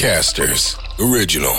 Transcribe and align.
Podcasters 0.00 0.78
Original. 1.10 1.56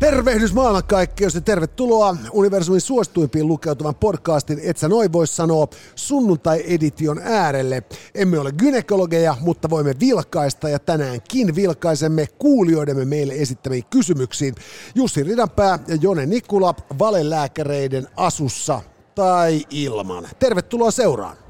Tervehdys 0.00 0.52
maailmankaikkeus 0.52 1.34
ja 1.34 1.40
tervetuloa 1.40 2.16
universumin 2.32 2.80
suosituimpiin 2.80 3.46
lukeutuvan 3.46 3.94
podcastin 3.94 4.60
Et 4.62 4.76
sä 4.76 4.88
noin 4.88 5.12
vois 5.12 5.36
sanoa 5.36 5.66
sunnuntai-edition 5.94 7.20
äärelle. 7.24 7.82
Emme 8.14 8.38
ole 8.38 8.52
gynekologeja, 8.52 9.36
mutta 9.40 9.70
voimme 9.70 9.94
vilkaista 10.00 10.68
ja 10.68 10.78
tänäänkin 10.78 11.54
vilkaisemme 11.54 12.26
kuulijoidemme 12.26 13.04
meille 13.04 13.32
esittämiin 13.32 13.84
kysymyksiin. 13.90 14.54
Jussi 14.94 15.22
Ridanpää 15.22 15.78
ja 15.88 15.96
Jone 16.00 16.26
Nikula 16.26 16.74
valelääkäreiden 16.98 18.08
asussa 18.16 18.82
tai 19.14 19.64
ilman. 19.70 20.28
Tervetuloa 20.38 20.90
seuraan. 20.90 21.49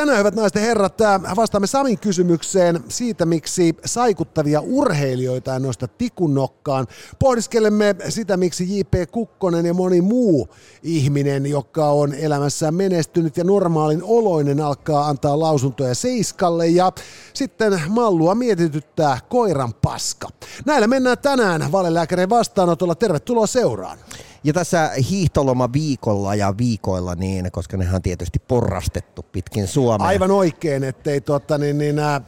Tänään, 0.00 0.18
hyvät 0.18 0.34
naiset 0.34 0.54
ja 0.54 0.60
herrat, 0.60 0.98
vastaamme 1.36 1.66
Samin 1.66 1.98
kysymykseen 1.98 2.84
siitä, 2.88 3.26
miksi 3.26 3.76
saikuttavia 3.84 4.60
urheilijoita 4.60 5.54
ei 5.54 5.60
nosta 5.60 5.88
tikun 5.88 6.34
nokkaan. 6.34 6.86
Pohdiskelemme 7.18 7.96
sitä, 8.08 8.36
miksi 8.36 8.78
J.P. 8.78 9.10
Kukkonen 9.10 9.66
ja 9.66 9.74
moni 9.74 10.00
muu 10.00 10.48
ihminen, 10.82 11.46
joka 11.46 11.88
on 11.88 12.14
elämässään 12.14 12.74
menestynyt 12.74 13.36
ja 13.36 13.44
normaalin 13.44 14.02
oloinen, 14.04 14.60
alkaa 14.60 15.08
antaa 15.08 15.38
lausuntoja 15.40 15.94
Seiskalle. 15.94 16.66
Ja 16.66 16.92
sitten 17.34 17.82
mallua 17.88 18.34
mietityttää 18.34 19.18
koiran 19.28 19.74
paska. 19.74 20.28
Näillä 20.66 20.86
mennään 20.86 21.18
tänään 21.18 21.72
valelääkärin 21.72 22.30
vastaanotolla. 22.30 22.94
Tervetuloa 22.94 23.46
seuraan. 23.46 23.98
Ja 24.44 24.52
tässä 24.52 24.90
hiihtoloma 25.10 25.72
viikolla 25.72 26.34
ja 26.34 26.54
viikoilla, 26.58 27.14
niin, 27.14 27.52
koska 27.52 27.76
nehän 27.76 27.94
on 27.94 28.02
tietysti 28.02 28.38
porrastettu 28.38 29.22
pitkin 29.22 29.66
Suomea. 29.66 30.06
Aivan 30.06 30.30
oikein, 30.30 30.84
ettei 30.84 31.20
tuota, 31.20 31.58
niin, 31.58 31.78
niin, 31.78 31.98
äh, 31.98 32.22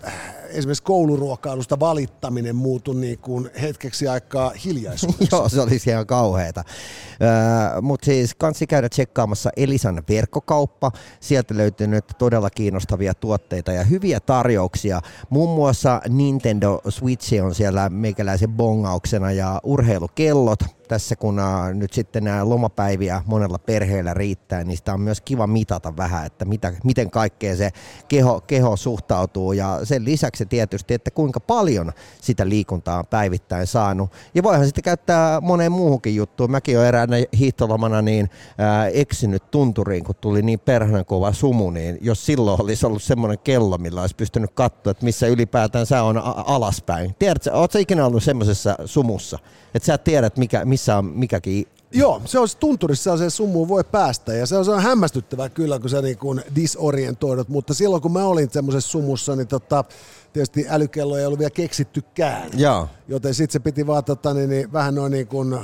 esimerkiksi 0.53 0.83
kouluruokailusta 0.83 1.81
valittaminen 1.81 2.57
muutu 2.57 2.93
niin 2.93 3.19
kuin 3.19 3.51
hetkeksi 3.61 4.09
aikaa 4.09 4.53
hiljaisuudessa. 4.65 5.37
Joo, 5.37 5.49
se 5.49 5.61
olisi 5.61 5.91
ihan 5.91 6.07
kauheata. 6.07 6.65
Öö, 7.23 7.81
Mutta 7.81 8.05
siis 8.05 8.35
kansi 8.35 8.67
käydä 8.67 8.89
tsekkaamassa 8.89 9.51
Elisan 9.57 10.03
verkkokauppa. 10.09 10.93
Sieltä 11.21 11.57
löytyy 11.57 11.87
nyt 11.87 12.05
todella 12.19 12.51
kiinnostavia 12.51 13.15
tuotteita 13.15 13.73
ja 13.73 13.85
hyviä 13.85 14.21
tarjouksia. 14.21 15.01
Muun 15.31 15.57
muassa 15.57 16.01
Nintendo 16.09 16.81
Switch 16.89 17.43
on 17.43 17.55
siellä 17.55 17.89
meikäläisen 17.89 18.53
bongauksena 18.53 19.33
ja 19.33 19.61
urheilukellot 19.65 20.59
tässä 20.93 21.17
kun 21.17 21.41
nyt 21.75 21.93
sitten 21.93 22.25
nämä 22.25 22.49
lomapäiviä 22.49 23.23
monella 23.27 23.59
perheellä 23.59 24.15
riittää, 24.15 24.65
niin 24.65 24.77
sitä 24.77 24.95
on 24.95 25.01
myös 25.01 25.21
kiva 25.21 25.47
mitata 25.47 25.97
vähän, 25.97 26.27
että 26.27 26.45
mitä, 26.45 26.73
miten 26.85 27.11
kaikkeen 27.11 27.57
se 27.57 27.71
keho, 28.09 28.41
keho 28.41 28.77
suhtautuu 28.77 29.53
ja 29.53 29.81
sen 29.85 30.05
lisäksi 30.05 30.42
tietysti, 30.49 30.95
että 30.95 31.11
kuinka 31.11 31.41
paljon 31.41 31.93
sitä 32.21 32.49
liikuntaa 32.49 32.99
on 32.99 33.07
päivittäin 33.07 33.67
saanut. 33.67 34.11
Ja 34.35 34.43
voihan 34.43 34.65
sitten 34.65 34.85
käyttää 34.85 35.41
moneen 35.41 35.73
muuhunkin 35.73 36.17
juttuun. 36.17 36.51
Mäkin 36.51 36.77
olen 36.77 36.89
eräänä 36.89 37.17
hiihtolomana 37.39 38.03
niin 38.03 38.31
ää, 38.59 38.89
eksynyt 38.89 39.51
tunturiin, 39.51 40.05
kun 40.05 40.15
tuli 40.21 40.43
niin 40.43 40.61
perhana 40.61 41.05
kova 41.05 41.33
sumu, 41.33 41.71
niin 41.71 41.99
jos 42.01 42.27
silloin 42.27 42.63
olisi 42.63 42.87
ollut 42.87 43.03
semmoinen 43.03 43.39
kello, 43.45 43.79
millä 43.79 44.01
olisi 44.01 44.17
pystynyt 44.17 44.51
katsoa, 44.55 44.91
että 44.91 45.05
missä 45.05 45.27
ylipäätään 45.27 45.87
sä 45.87 46.03
on 46.03 46.19
alaspäin. 46.47 47.15
Tiedätkö, 47.19 47.53
ootko 47.53 47.79
ikinä 47.79 48.07
ollut 48.07 48.23
semmoisessa 48.23 48.77
sumussa, 48.85 49.39
että 49.75 49.87
sä 49.87 49.99
tiedät, 49.99 50.37
mikä, 50.37 50.65
missä 50.65 50.99
on 50.99 51.05
mikäkin 51.05 51.67
Joo, 51.95 52.23
se 52.25 52.39
on 52.39 52.49
tunturissa 52.61 53.17
se 53.17 53.31
summu 53.31 53.69
voi 53.69 53.85
päästä 53.85 54.35
ja 54.35 54.47
se 54.47 54.57
on, 54.57 54.65
se 54.65 54.71
on 54.71 54.83
hämmästyttävää 54.83 55.49
kyllä, 55.49 55.79
kun 55.79 55.91
sä 55.91 56.03
niin 56.03 56.19
kuin 56.19 56.43
disorientoidut, 56.55 57.49
mutta 57.49 57.75
silloin 57.75 58.03
kun 58.03 58.13
mä 58.13 58.25
olin 58.25 58.51
semmoisessa 58.51 58.91
sumussa, 58.91 59.37
niin 59.37 59.49
tota, 59.49 59.85
tietysti 60.33 60.67
älykello 60.69 61.17
ei 61.19 61.27
ollut 61.27 61.39
vielä 61.39 61.51
keksittykään. 61.51 62.51
Joo. 62.57 62.89
Joten 63.09 63.35
sitten 63.35 63.53
se 63.53 63.59
piti 63.59 63.87
vaan 63.87 64.05
tota, 64.05 64.35
niin, 64.35 64.51
niin, 64.51 64.73
vähän 64.73 64.95
noin 64.95 65.13
niin 65.13 65.27
kuin 65.27 65.59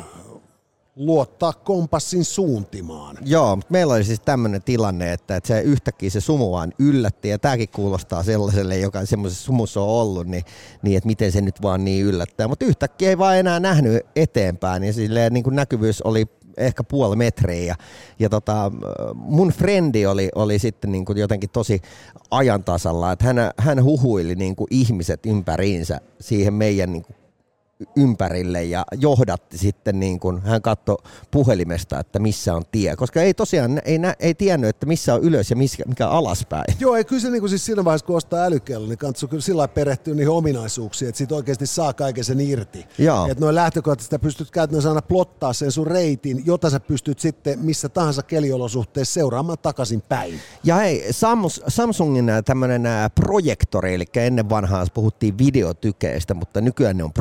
luottaa 0.98 1.53
kompassin 1.53 2.25
suuntimaan. 2.25 3.16
Joo, 3.25 3.56
mutta 3.56 3.72
meillä 3.72 3.94
oli 3.94 4.04
siis 4.04 4.20
tämmöinen 4.20 4.62
tilanne, 4.62 5.12
että, 5.12 5.36
että 5.36 5.48
se 5.48 5.60
yhtäkkiä 5.60 6.10
se 6.10 6.20
sumu 6.20 6.53
vaan 6.53 6.72
yllätti, 6.78 7.28
ja 7.28 7.38
tämäkin 7.38 7.69
kuulostaa 7.69 8.22
sellaiselle, 8.22 8.78
joka 8.78 9.06
semmoisessa 9.06 9.44
sumussa 9.44 9.81
on 9.81 9.88
ollut, 9.88 10.26
niin, 10.26 10.44
niin 10.82 10.97
että 10.97 11.06
miten 11.06 11.32
se 11.32 11.41
nyt 11.41 11.62
vaan 11.62 11.84
niin 11.84 12.06
yllättää. 12.06 12.48
Mutta 12.48 12.64
yhtäkkiä 12.64 13.08
ei 13.08 13.19
vaan 13.19 13.37
enää 13.37 13.60
nähnyt 13.60 14.03
eteenpäin, 14.16 14.84
ja 14.84 14.92
silleen 14.92 15.32
niin 15.32 15.44
kuin 15.44 15.56
näkyvyys 15.56 16.03
oli 16.03 16.26
ehkä 16.56 16.84
puoli 16.84 17.16
metriä. 17.16 17.64
Ja, 17.64 17.75
ja 18.19 18.28
tota, 18.28 18.72
mun 19.14 19.48
frendi 19.48 20.06
oli, 20.06 20.28
oli 20.34 20.58
sitten 20.58 20.92
niin 20.92 21.04
kuin 21.04 21.19
jotenkin 21.19 21.50
tosi 21.50 21.81
ajantasalla, 22.31 23.12
että 23.12 23.25
hän, 23.25 23.37
hän 23.58 23.84
huhuili 23.84 24.34
niin 24.34 24.56
kuin 24.56 24.69
ihmiset 24.70 25.26
ympäriinsä 25.26 26.00
siihen 26.20 26.54
meidän 26.54 26.92
niin 26.92 27.03
kuin 27.03 27.16
ympärille 27.97 28.65
ja 28.65 28.84
johdatti 29.00 29.59
sitten, 29.59 30.00
niin 30.00 30.21
kuin, 30.21 30.41
hän 30.43 30.62
katsoi 30.62 30.97
puhelimesta, 31.31 32.00
että 32.00 32.19
missä 32.19 32.55
on 32.55 32.62
tie, 32.72 32.97
koska 32.97 33.22
ei 33.22 33.34
tosiaan, 33.34 33.81
ei, 33.84 33.99
nä, 33.99 34.15
ei 34.21 34.34
tiennyt, 34.34 34.71
että 34.71 34.87
missä 34.87 35.15
on 35.15 35.22
ylös 35.22 35.50
ja 35.50 35.56
missä, 35.56 35.84
mikä 35.87 36.09
alaspäin. 36.09 36.65
Joo, 36.81 36.97
ei 36.97 37.05
kyllä 37.05 37.22
se 37.22 37.31
niin 37.31 37.41
kuin 37.41 37.50
siis 37.50 37.67
siinä 37.67 37.84
vaiheessa, 37.84 38.06
kun 38.06 38.17
ostaa 38.17 38.44
älykello, 38.44 38.87
niin 38.87 38.99
kannattaa 38.99 39.28
kyllä 39.28 39.41
sillä 39.41 39.59
lailla 39.59 39.75
perehtyä 39.75 40.15
niihin 40.15 40.31
ominaisuuksiin, 40.31 41.09
että 41.09 41.19
siitä 41.19 41.34
oikeasti 41.34 41.67
saa 41.67 41.93
kaiken 41.93 42.25
sen 42.25 42.41
irti. 42.41 42.87
Että 43.31 43.44
noin 43.44 43.55
lähtökohtaisesti 43.55 44.15
sä 44.15 44.19
pystyt 44.19 44.50
käytännössä 44.50 44.88
aina 44.88 45.03
plottaa 45.03 45.53
sen 45.53 45.72
sun 45.72 45.87
reitin, 45.87 46.43
jota 46.47 46.71
sä 46.71 46.81
pystyt 46.81 47.19
sitten 47.19 47.59
missä 47.59 47.88
tahansa 47.88 48.22
keliolosuhteessa 48.22 49.15
seuraamaan 49.15 49.59
takaisin 49.62 50.03
päin. 50.09 50.41
Ja 50.65 50.77
hei, 50.77 51.06
Samsung, 51.11 51.65
Samsungin 51.69 52.31
tämmöinen 52.44 52.83
projektori, 53.15 53.94
eli 53.94 54.05
ennen 54.17 54.49
vanhaa 54.50 54.87
puhuttiin 54.94 55.38
videotykeistä, 55.38 56.34
mutta 56.34 56.61
nykyään 56.61 56.97
ne 56.97 57.05
on 57.05 57.12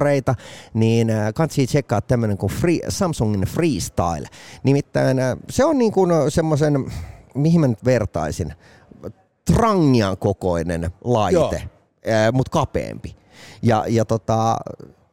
projektoreita, 0.00 0.34
niin 0.74 1.12
kansi 1.34 1.66
tsekkaa 1.66 2.00
tämmöinen 2.00 2.38
kuin 2.38 2.52
free, 2.52 2.78
Samsungin 2.88 3.40
Freestyle. 3.40 4.28
Nimittäin 4.62 5.18
äh, 5.18 5.36
se 5.50 5.64
on 5.64 5.78
niin 5.78 5.92
kuin 5.92 6.10
semmoisen, 6.28 6.92
mihin 7.34 7.60
mä 7.60 7.68
nyt 7.68 7.84
vertaisin, 7.84 8.54
trangian 9.44 10.16
kokoinen 10.16 10.90
laite, 11.04 11.62
mutta 12.32 12.50
kapeampi. 12.50 13.16
Ja, 13.62 13.84
ja 13.88 14.04
tota, 14.04 14.56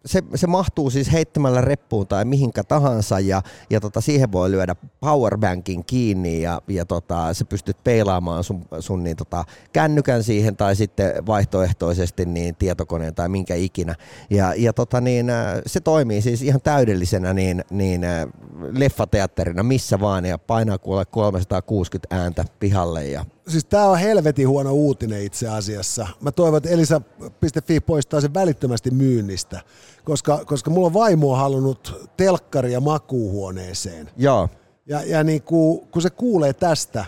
se, 0.07 0.23
se 0.35 0.47
mahtuu 0.47 0.90
siis 0.90 1.12
heittämällä 1.12 1.62
reppuun 1.62 2.07
tai 2.07 2.25
mihinkä 2.25 2.63
tahansa 2.63 3.19
ja, 3.19 3.41
ja 3.69 3.79
tota, 3.79 4.01
siihen 4.01 4.31
voi 4.31 4.51
lyödä 4.51 4.75
powerbankin 5.00 5.85
kiinni 5.85 6.41
ja, 6.41 6.62
ja 6.68 6.85
tota, 6.85 7.34
sä 7.34 7.45
pystyt 7.45 7.84
peilaamaan 7.84 8.44
sun, 8.44 8.66
sun 8.79 9.03
niin, 9.03 9.18
tota, 9.18 9.44
kännykän 9.73 10.23
siihen 10.23 10.57
tai 10.57 10.75
sitten 10.75 11.25
vaihtoehtoisesti 11.28 12.25
niin 12.25 12.56
tietokoneen 12.56 13.16
tai 13.16 13.29
minkä 13.29 13.56
ikinä. 13.56 13.95
Ja, 14.29 14.53
ja 14.57 14.73
tota, 14.73 15.01
niin, 15.01 15.29
äh, 15.29 15.62
se 15.66 15.79
toimii 15.79 16.22
siis 16.22 16.41
ihan 16.41 16.62
täydellisenä 16.62 17.34
niin, 17.34 17.63
niin 17.72 18.03
äh, 18.03 18.28
leffateatterina 18.72 19.63
missä 19.63 20.00
vaan 20.00 20.25
ja 20.25 20.38
painaa 20.38 20.78
kuule 20.78 21.06
360 21.06 22.16
ääntä 22.16 22.45
pihalle 22.59 23.06
ja 23.07 23.25
Siis 23.47 23.66
tää 23.66 23.90
on 23.90 23.97
helvetin 23.97 24.47
huono 24.47 24.72
uutinen 24.72 25.22
itse 25.22 25.47
asiassa. 25.47 26.08
Mä 26.22 26.31
toivon, 26.31 26.58
että 26.58 26.69
Elisa.fi 26.69 27.80
poistaa 27.80 28.22
sen 28.22 28.34
välittömästi 28.34 28.91
myynnistä, 28.91 29.62
koska, 30.03 30.46
koska 30.46 30.69
mulla 30.69 30.88
on 30.88 30.94
vaimo 30.94 31.31
on 31.31 31.38
halunnut 31.38 32.09
telkkaria 32.18 32.80
makuuhuoneeseen. 32.80 34.09
Joo. 34.18 34.50
Ja, 34.86 35.03
ja 35.03 35.24
niin 35.24 35.41
kuin, 35.41 35.88
kun 35.88 36.02
se 36.02 36.09
kuulee 36.09 36.53
tästä, 36.53 37.06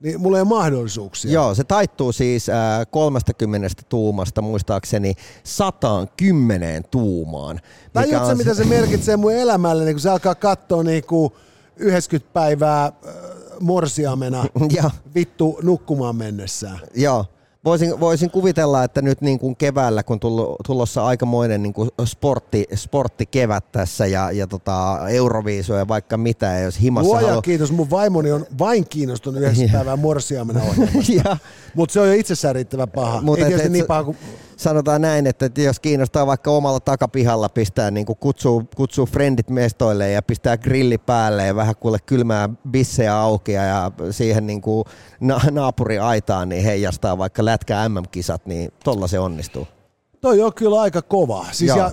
niin 0.00 0.20
mulla 0.20 0.38
ei 0.38 0.42
ole 0.42 0.48
mahdollisuuksia. 0.48 1.32
Joo, 1.32 1.54
se 1.54 1.64
taittuu 1.64 2.12
siis 2.12 2.48
äh, 2.48 2.86
30 2.90 3.68
tuumasta 3.88 4.42
muistaakseni 4.42 5.14
110 5.44 6.84
tuumaan. 6.90 7.56
mikä 7.56 7.90
Tajuatko 7.92 8.28
on 8.28 8.36
mitä 8.36 8.54
se 8.54 8.64
merkitsee 8.64 9.16
mun 9.16 9.32
elämälle, 9.32 9.84
niin 9.84 9.94
kun 9.94 10.00
se 10.00 10.10
alkaa 10.10 10.34
katsoa 10.34 10.82
niin 10.82 11.04
kuin 11.04 11.32
90 11.76 12.32
päivää 12.32 12.84
äh, 12.84 13.14
morsiamena 13.60 14.44
Joo. 14.76 14.90
vittu 15.14 15.58
nukkumaan 15.62 16.16
mennessään. 16.16 16.80
Joo. 16.94 17.24
Voisin, 17.64 18.00
voisin 18.00 18.30
kuvitella, 18.30 18.84
että 18.84 19.02
nyt 19.02 19.20
niin 19.20 19.38
kuin 19.38 19.56
keväällä, 19.56 20.02
kun 20.02 20.20
tullu, 20.20 20.56
tulossa 20.66 21.06
aikamoinen 21.06 21.62
niin 21.62 21.72
kuin 21.72 21.90
sportti, 22.04 22.64
sporttikevät 22.74 23.72
tässä 23.72 24.06
ja, 24.06 24.30
ja 24.30 24.46
tota, 24.46 24.98
Euroviiso 25.08 25.74
ja 25.74 25.88
vaikka 25.88 26.16
mitä, 26.16 26.46
ja 26.46 26.58
jos 26.58 26.80
himassa 26.80 27.08
Luoja 27.08 27.26
halu- 27.28 27.42
kiitos, 27.42 27.72
mun 27.72 27.90
vaimoni 27.90 28.32
on 28.32 28.46
vain 28.58 28.88
kiinnostunut 28.88 29.42
yhdessä 29.42 29.64
päivää 29.72 29.96
morsiamena 29.96 30.60
ohjelmasta. 30.68 31.12
ja, 31.24 31.36
Mutta 31.74 31.92
se 31.92 32.00
on 32.00 32.06
jo 32.08 32.14
itsessään 32.14 32.54
riittävän 32.54 32.88
paha. 32.90 33.20
Mut 33.20 33.38
Ei 33.38 33.52
et- 33.52 33.60
et 33.60 33.72
niin 33.72 33.86
paha 33.86 34.04
kuin... 34.04 34.16
sanotaan 34.56 35.00
näin, 35.00 35.26
että 35.26 35.50
jos 35.56 35.80
kiinnostaa 35.80 36.26
vaikka 36.26 36.50
omalla 36.50 36.80
takapihalla 36.80 37.48
pistää, 37.48 37.90
niin 37.90 38.06
kuin 38.06 38.18
kutsuu, 38.18 38.62
kutsuu 38.76 39.06
frendit 39.06 39.50
mestoille 39.50 40.10
ja 40.10 40.22
pistää 40.22 40.56
grilli 40.56 40.98
päälle 40.98 41.46
ja 41.46 41.56
vähän 41.56 41.76
kuule 41.76 41.98
kylmää 42.06 42.48
bissejä 42.70 43.16
auki 43.16 43.52
ja 43.52 43.90
siihen 44.10 44.46
niin 44.46 44.60
kuin 44.60 44.84
na- 45.20 45.40
naapuri 45.50 45.98
aitaan, 45.98 46.48
niin 46.48 46.64
heijastaa 46.64 47.18
vaikka 47.18 47.44
lätkä 47.44 47.88
MM-kisat, 47.88 48.46
niin 48.46 48.72
tolla 48.84 49.06
se 49.06 49.18
onnistuu. 49.18 49.66
Toi 50.20 50.42
on 50.42 50.54
kyllä 50.54 50.80
aika 50.80 51.02
kova. 51.02 51.46
Siis 51.52 51.68
Joo. 51.68 51.78
ja, 51.78 51.92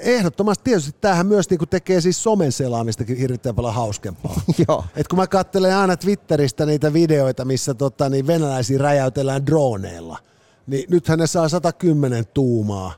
ehdottomasti 0.00 0.64
tietysti 0.64 0.96
tämähän 1.00 1.26
myös 1.26 1.50
niinku 1.50 1.66
tekee 1.66 2.00
siis 2.00 2.22
somen 2.22 2.52
selaamistakin 2.52 3.16
hirveän 3.16 3.54
paljon 3.56 3.74
hauskempaa. 3.74 4.40
Joo. 4.68 4.84
Et 4.96 5.08
kun 5.08 5.18
mä 5.18 5.26
katselen 5.26 5.76
aina 5.76 5.96
Twitteristä 5.96 6.66
niitä 6.66 6.92
videoita, 6.92 7.44
missä 7.44 7.74
tota, 7.74 8.08
niin 8.08 8.26
venäläisiä 8.26 8.78
räjäytellään 8.78 9.46
droneilla, 9.46 10.18
niin 10.66 10.84
nythän 10.90 11.18
ne 11.18 11.26
saa 11.26 11.48
110 11.48 12.24
tuumaa. 12.34 12.94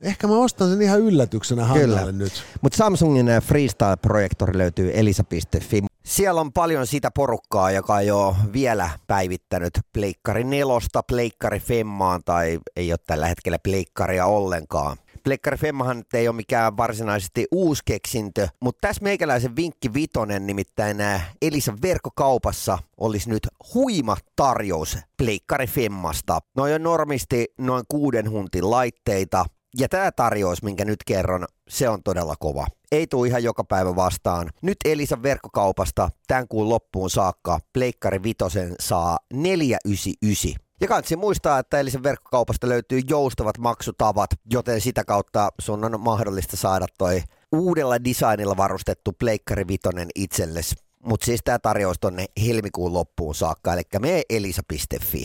Ehkä 0.00 0.26
mä 0.26 0.38
ostan 0.38 0.70
sen 0.70 0.82
ihan 0.82 1.00
yllätyksenä 1.00 1.64
Hannalle 1.64 2.12
nyt. 2.12 2.32
Mutta 2.60 2.76
Samsungin 2.76 3.28
äh, 3.28 3.42
Freestyle-projektori 3.42 4.58
löytyy 4.58 4.90
elisa.fi. 4.94 5.84
Siellä 6.04 6.40
on 6.40 6.52
paljon 6.52 6.86
sitä 6.86 7.10
porukkaa, 7.10 7.70
joka 7.70 8.00
ei 8.00 8.10
ole 8.10 8.36
vielä 8.52 8.90
päivittänyt 9.06 9.78
Pleikkari 9.92 10.44
nelosta 10.44 11.02
Pleikkari 11.02 11.60
Femmaan 11.60 12.20
tai 12.24 12.58
ei 12.76 12.92
ole 12.92 12.98
tällä 13.06 13.26
hetkellä 13.26 13.58
Pleikkaria 13.58 14.26
ollenkaan. 14.26 14.96
Pleikkari 15.24 15.56
Femmahan 15.56 16.04
ei 16.14 16.28
ole 16.28 16.36
mikään 16.36 16.76
varsinaisesti 16.76 17.46
uusi 17.52 17.82
keksintö, 17.84 18.48
mutta 18.60 18.88
tässä 18.88 19.02
meikäläisen 19.02 19.56
vinkki 19.56 19.94
vitonen, 19.94 20.46
nimittäin 20.46 21.00
äh, 21.00 21.34
Elisan 21.42 21.82
verkkokaupassa 21.82 22.78
olisi 22.96 23.30
nyt 23.30 23.48
huima 23.74 24.16
tarjous 24.36 24.98
Pleikkari 25.16 25.66
Femmasta. 25.66 26.38
Noin 26.56 26.74
on 26.74 26.82
normisti 26.82 27.46
noin 27.58 27.84
kuuden 27.88 28.30
huntin 28.30 28.70
laitteita, 28.70 29.44
ja 29.78 29.88
tämä 29.88 30.12
tarjous, 30.12 30.62
minkä 30.62 30.84
nyt 30.84 31.04
kerron, 31.06 31.46
se 31.68 31.88
on 31.88 32.02
todella 32.02 32.34
kova. 32.38 32.66
Ei 32.92 33.06
tule 33.06 33.28
ihan 33.28 33.44
joka 33.44 33.64
päivä 33.64 33.96
vastaan. 33.96 34.50
Nyt 34.62 34.78
Elisan 34.84 35.22
verkkokaupasta 35.22 36.10
tämän 36.26 36.48
kuun 36.48 36.68
loppuun 36.68 37.10
saakka 37.10 37.60
Pleikkari 37.72 38.22
Vitosen 38.22 38.74
saa 38.80 39.18
499. 39.32 40.64
Ja 40.84 40.88
kansi 40.88 41.16
muistaa, 41.16 41.58
että 41.58 41.80
Elisan 41.80 42.02
verkkokaupasta 42.02 42.68
löytyy 42.68 43.00
joustavat 43.08 43.58
maksutavat, 43.58 44.30
joten 44.52 44.80
sitä 44.80 45.04
kautta 45.04 45.48
sun 45.60 45.84
on 45.84 46.00
mahdollista 46.00 46.56
saada 46.56 46.86
toi 46.98 47.22
uudella 47.52 48.04
designilla 48.04 48.56
varustettu 48.56 49.12
Pleikkari 49.12 49.68
Vitonen 49.68 50.08
itsellesi. 50.14 50.74
Mutta 51.06 51.24
siis 51.24 51.40
tämä 51.44 51.58
tarjous 51.58 51.96
tonne 52.00 52.26
helmikuun 52.46 52.92
loppuun 52.92 53.34
saakka, 53.34 53.72
eli 53.72 53.82
me 53.98 54.22
elisa.fi. 54.30 55.24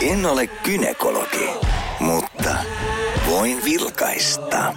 En 0.00 0.26
ole 0.26 0.46
kynekologi, 0.46 1.50
mutta 2.00 2.54
voin 3.30 3.64
vilkaista. 3.64 4.74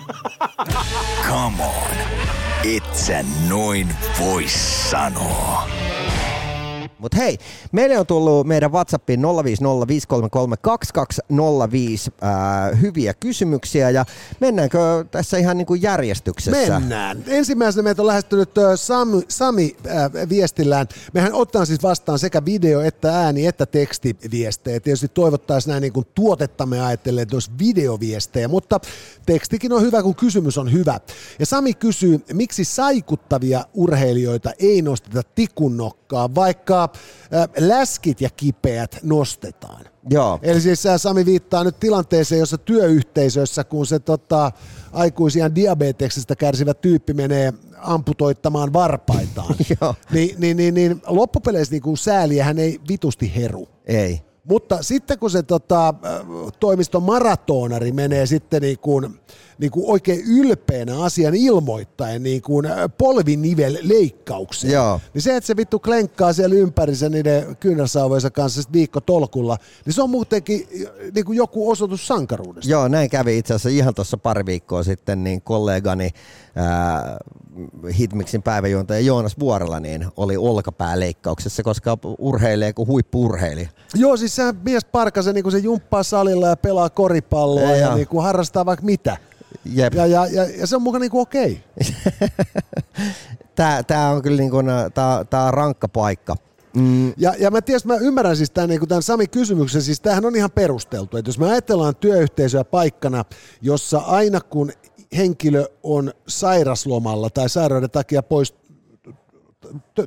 Come 1.30 1.64
on, 1.64 1.98
et 2.76 2.96
sä 2.96 3.26
noin 3.50 3.96
voi 4.20 4.46
sanoa. 4.90 5.68
Mutta 7.06 7.18
hei, 7.18 7.38
meille 7.72 8.00
on 8.00 8.06
tullut 8.06 8.48
meidän 8.48 8.72
WhatsAppiin 8.72 9.20
050533205 9.22 9.26
äh, 12.24 12.82
hyviä 12.82 13.14
kysymyksiä 13.14 13.90
ja 13.90 14.06
mennäänkö 14.40 15.06
tässä 15.12 15.38
ihan 15.38 15.58
niin 15.58 15.66
kuin 15.66 15.82
järjestyksessä? 15.82 16.80
Mennään. 16.80 17.24
Ensimmäisenä 17.28 17.84
meitä 17.84 18.02
on 18.02 18.08
lähestynyt 18.08 18.50
Sami, 18.76 19.22
Sami 19.28 19.76
äh, 19.88 20.30
viestillään. 20.30 20.88
Mehän 21.14 21.34
ottaa 21.34 21.66
siis 21.66 21.84
vastaan 21.84 22.20
sekä 22.20 22.42
video- 22.46 22.82
että 22.82 23.12
ääni- 23.12 23.48
että 23.48 23.66
tekstiviestejä. 23.66 24.80
Tietysti 24.80 25.08
toivottaisiin 25.08 25.72
näin 25.72 25.82
niin 25.82 25.94
kuin 25.94 26.08
tuotettamme 26.16 26.82
ajatellen, 26.82 27.24
että 27.24 27.36
olisi 27.36 27.52
videoviestejä, 27.60 28.48
mutta 28.48 28.80
tekstikin 29.26 29.74
on 29.74 29.82
hyvä, 29.82 30.04
kun 30.04 30.16
kysymys 30.16 30.58
on 30.58 30.72
hyvä. 30.72 31.00
Ja 31.40 31.46
Sami 31.46 31.74
kysyy, 31.74 32.20
miksi 32.34 32.64
saikuttavia 32.64 33.66
urheilijoita 33.74 34.52
ei 34.60 34.82
nosteta 34.82 35.22
tikun 35.36 35.78
nokkaan, 35.78 36.05
vaikka 36.12 36.84
äh, 36.84 37.50
läskit 37.58 38.22
ja 38.22 38.30
kipeät 38.30 39.00
nostetaan. 39.04 39.86
Joo. 40.10 40.40
Eli 40.42 40.62
siis 40.62 40.86
äh, 40.86 41.00
Sami 41.00 41.26
viittaa 41.26 41.64
nyt 41.64 41.80
tilanteeseen, 41.80 42.40
jossa 42.40 42.58
työyhteisössä, 42.58 43.64
kun 43.64 43.86
se 43.86 44.00
tota, 44.00 44.52
aikuisiaan 44.94 45.56
diabeteksesta 45.56 46.36
kärsivä 46.36 46.74
tyyppi 46.74 47.14
menee 47.14 47.54
amputoittamaan 47.78 48.74
varpaitaan, 48.74 49.56
Joo. 49.82 49.96
niin, 50.12 50.36
niin, 50.38 50.58
niin, 50.58 50.74
niin 50.74 51.02
loppupeleissä 51.08 51.72
niin 51.72 51.82
kuin 51.82 51.98
sääliä 51.98 52.44
hän 52.44 52.60
ei 52.60 52.80
vitusti 52.90 53.36
heru. 53.36 53.68
Ei. 53.86 54.22
Mutta 54.44 54.84
sitten 54.84 55.20
kun 55.20 55.32
se 55.32 55.44
tota, 55.44 55.88
äh, 55.88 55.94
toimiston 56.60 57.04
maratonari 57.04 57.92
menee 57.92 58.26
sitten 58.26 58.62
niin 58.62 58.80
kuin, 58.80 59.20
niin 59.58 59.72
kuin 59.72 59.92
oikein 59.92 60.22
ylpeänä 60.28 61.04
asian 61.04 61.36
ilmoittaen 61.36 62.24
niin 62.24 62.42
kuin 62.42 62.66
äh, 62.66 62.78
polvinivel-leikkaukseen, 62.98 64.74
Joo. 64.74 65.02
niin 65.14 65.22
se, 65.22 65.36
että 65.36 65.48
se 65.48 65.56
vittu 65.56 65.80
klenkkaa 65.80 66.34
siellä 66.34 66.56
ympärissä 66.56 67.10
niiden 67.10 67.56
kyynärsauvojensa 67.60 68.32
kanssa 68.32 68.62
sit 68.62 68.74
viikko 68.74 69.02
tolkulla, 69.02 69.58
niin 69.86 69.94
se 69.94 70.02
on 70.02 70.10
muutenkin 70.10 70.68
äh, 70.82 70.92
niin 71.16 71.26
kuin 71.26 71.38
joku 71.38 71.70
osoitus 71.70 72.08
sankaruudesta. 72.08 72.72
Joo, 72.72 72.88
näin 72.88 73.10
kävi 73.10 73.38
itse 73.38 73.54
asiassa 73.54 73.78
ihan 73.78 73.96
tuossa 73.96 74.18
pari 74.18 74.46
viikkoa 74.46 74.84
sitten, 74.84 75.24
niin 75.24 75.42
kollegani 75.42 76.10
ää, 76.56 77.18
Hitmixin 78.00 78.44
päiväjuontaja 78.44 79.00
Joonas 79.00 79.40
Vuorella 79.40 79.80
niin 79.80 80.08
oli 80.18 80.38
olkapääleikkauksessa, 80.38 81.64
koska 81.64 81.98
urheilee 82.18 82.74
kuin 82.74 82.88
huippuurheilija. 82.88 83.70
Joo, 83.96 84.18
siis 84.18 84.36
se 84.36 84.44
mies 84.64 84.86
parkase, 84.86 85.34
niin 85.34 85.44
kuin 85.44 85.52
se 85.52 85.58
jumppaa 85.58 86.04
salilla 86.04 86.48
ja 86.48 86.58
pelaa 86.58 86.90
koripalloa 86.90 87.72
ja 87.72 87.78
joo. 87.78 87.96
niin 87.96 88.08
kuin 88.08 88.24
harrastaa 88.24 88.66
vaikka 88.66 88.86
mitä. 88.86 89.18
Jep. 89.66 89.94
Ja, 89.94 90.06
ja, 90.06 90.28
ja, 90.28 90.44
ja 90.58 90.68
se 90.68 90.76
on 90.76 90.82
mukaan 90.82 91.02
niin 91.02 91.12
kuin 91.12 91.22
okei. 91.22 91.64
Tää, 93.56 93.84
tää 93.84 94.10
on 94.10 94.22
kyllä 94.22 94.38
niin 94.38 94.52
kuin, 94.52 94.66
tää, 94.94 95.24
tää 95.24 95.44
on 95.44 95.54
rankka 95.54 95.88
paikka. 95.88 96.36
Mm, 96.76 97.14
Ja, 97.18 97.34
ja 97.40 97.52
mä 97.52 97.62
tiedän, 97.62 97.82
mä 97.86 97.96
ymmärrän 97.96 98.38
siis 98.38 98.52
tämän, 98.52 98.70
niin 98.70 98.88
tämän 98.88 99.04
Sami 99.04 99.28
kysymyksen, 99.28 99.82
siis 99.82 100.02
tämähän 100.02 100.26
on 100.26 100.36
ihan 100.36 100.52
perusteltu, 100.52 101.18
että 101.18 101.30
jos 101.30 101.40
me 101.40 101.52
ajatellaan 101.52 101.96
työyhteisöä 101.96 102.64
paikkana, 102.64 103.26
jossa 103.62 103.98
aina 103.98 104.42
kun 104.42 104.72
henkilö 105.18 105.66
on 105.84 106.14
sairaslomalla 106.28 107.30
tai 107.30 107.50
sairauden 107.50 107.92
takia 107.92 108.24
pois 108.24 108.56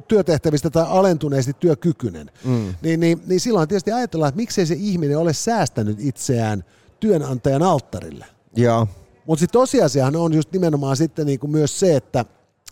työtehtävistä 0.08 0.70
tai 0.70 0.84
alentuneesti 0.88 1.52
työkykyinen, 1.60 2.30
mm. 2.44 2.74
niin, 2.82 3.00
niin, 3.00 3.22
niin 3.26 3.40
silloin 3.40 3.68
tietysti 3.68 3.92
ajatellaan, 3.92 4.28
että 4.28 4.36
miksei 4.36 4.66
se 4.66 4.76
ihminen 4.78 5.18
ole 5.18 5.32
säästänyt 5.32 5.96
itseään 6.00 6.64
työnantajan 7.00 7.62
alttarille. 7.62 8.26
joo. 8.56 8.86
Mutta 9.28 9.40
sitten 9.40 9.60
tosiasiahan 9.60 10.16
on 10.16 10.34
just 10.34 10.52
nimenomaan 10.52 10.96
sitten 10.96 11.26
niinku 11.26 11.46
myös 11.46 11.80
se, 11.80 11.96
että, 11.96 12.24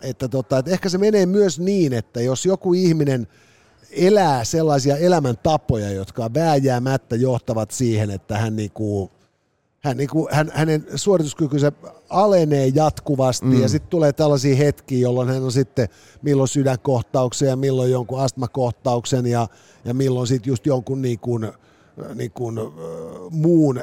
että, 0.03 0.29
tota, 0.29 0.59
että 0.59 0.71
ehkä 0.71 0.89
se 0.89 0.99
menee 0.99 1.27
myös 1.27 1.61
niin, 1.61 1.93
että 1.93 2.21
jos 2.21 2.47
joku 2.47 2.75
ihminen 2.75 3.27
elää 3.91 4.45
sellaisia 4.45 4.97
elämäntapoja, 4.97 5.91
jotka 5.91 6.35
vääjäämättä 6.35 7.17
johtavat 7.17 7.71
siihen, 7.71 8.11
että 8.11 8.39
hän, 8.39 8.57
niinku, 8.57 9.11
hän, 9.81 9.97
niinku, 9.97 10.29
hän 10.33 10.51
hänen 10.55 10.87
suorituskykynsä 10.95 11.73
alenee 12.09 12.67
jatkuvasti 12.75 13.47
mm. 13.47 13.63
ja 13.63 13.69
sitten 13.69 13.91
tulee 13.91 14.13
tällaisia 14.13 14.57
hetkiä, 14.57 14.99
jolloin 14.99 15.29
hän 15.29 15.43
on 15.43 15.53
sitten 15.53 15.89
milloin 16.23 16.49
sydänkohtauksen 16.49 17.49
ja 17.49 17.57
milloin 17.57 17.91
jonkun 17.93 18.21
astmakohtauksen 18.21 19.27
ja, 19.27 19.49
ja 19.85 19.95
milloin 19.95 20.27
sitten 20.27 20.51
just 20.51 20.67
jonkun 20.67 21.03
niin 21.03 21.19
kuin, 21.19 21.53
niin 22.15 22.31
kuin, 22.31 22.59
muun 23.31 23.81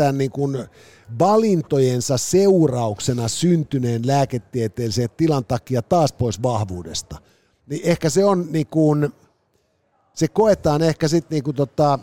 äh, 0.00 0.06
tämän 0.06 0.18
niin 0.18 0.30
kuin 0.30 0.64
valintojensa 1.18 2.18
seurauksena 2.18 3.28
syntyneen 3.28 4.06
lääketieteellisen 4.06 5.08
tilan 5.16 5.44
takia 5.44 5.82
taas 5.82 6.12
pois 6.12 6.42
vahvuudesta. 6.42 7.16
Niin 7.66 7.80
ehkä 7.84 8.10
se 8.10 8.24
on 8.24 8.46
niin 8.50 8.66
kuin, 8.66 9.12
se 10.14 10.28
koetaan 10.28 10.82
ehkä 10.82 11.08
sitten 11.08 11.36
niin 11.36 11.44
kuin 11.44 11.56
tota, 11.56 11.98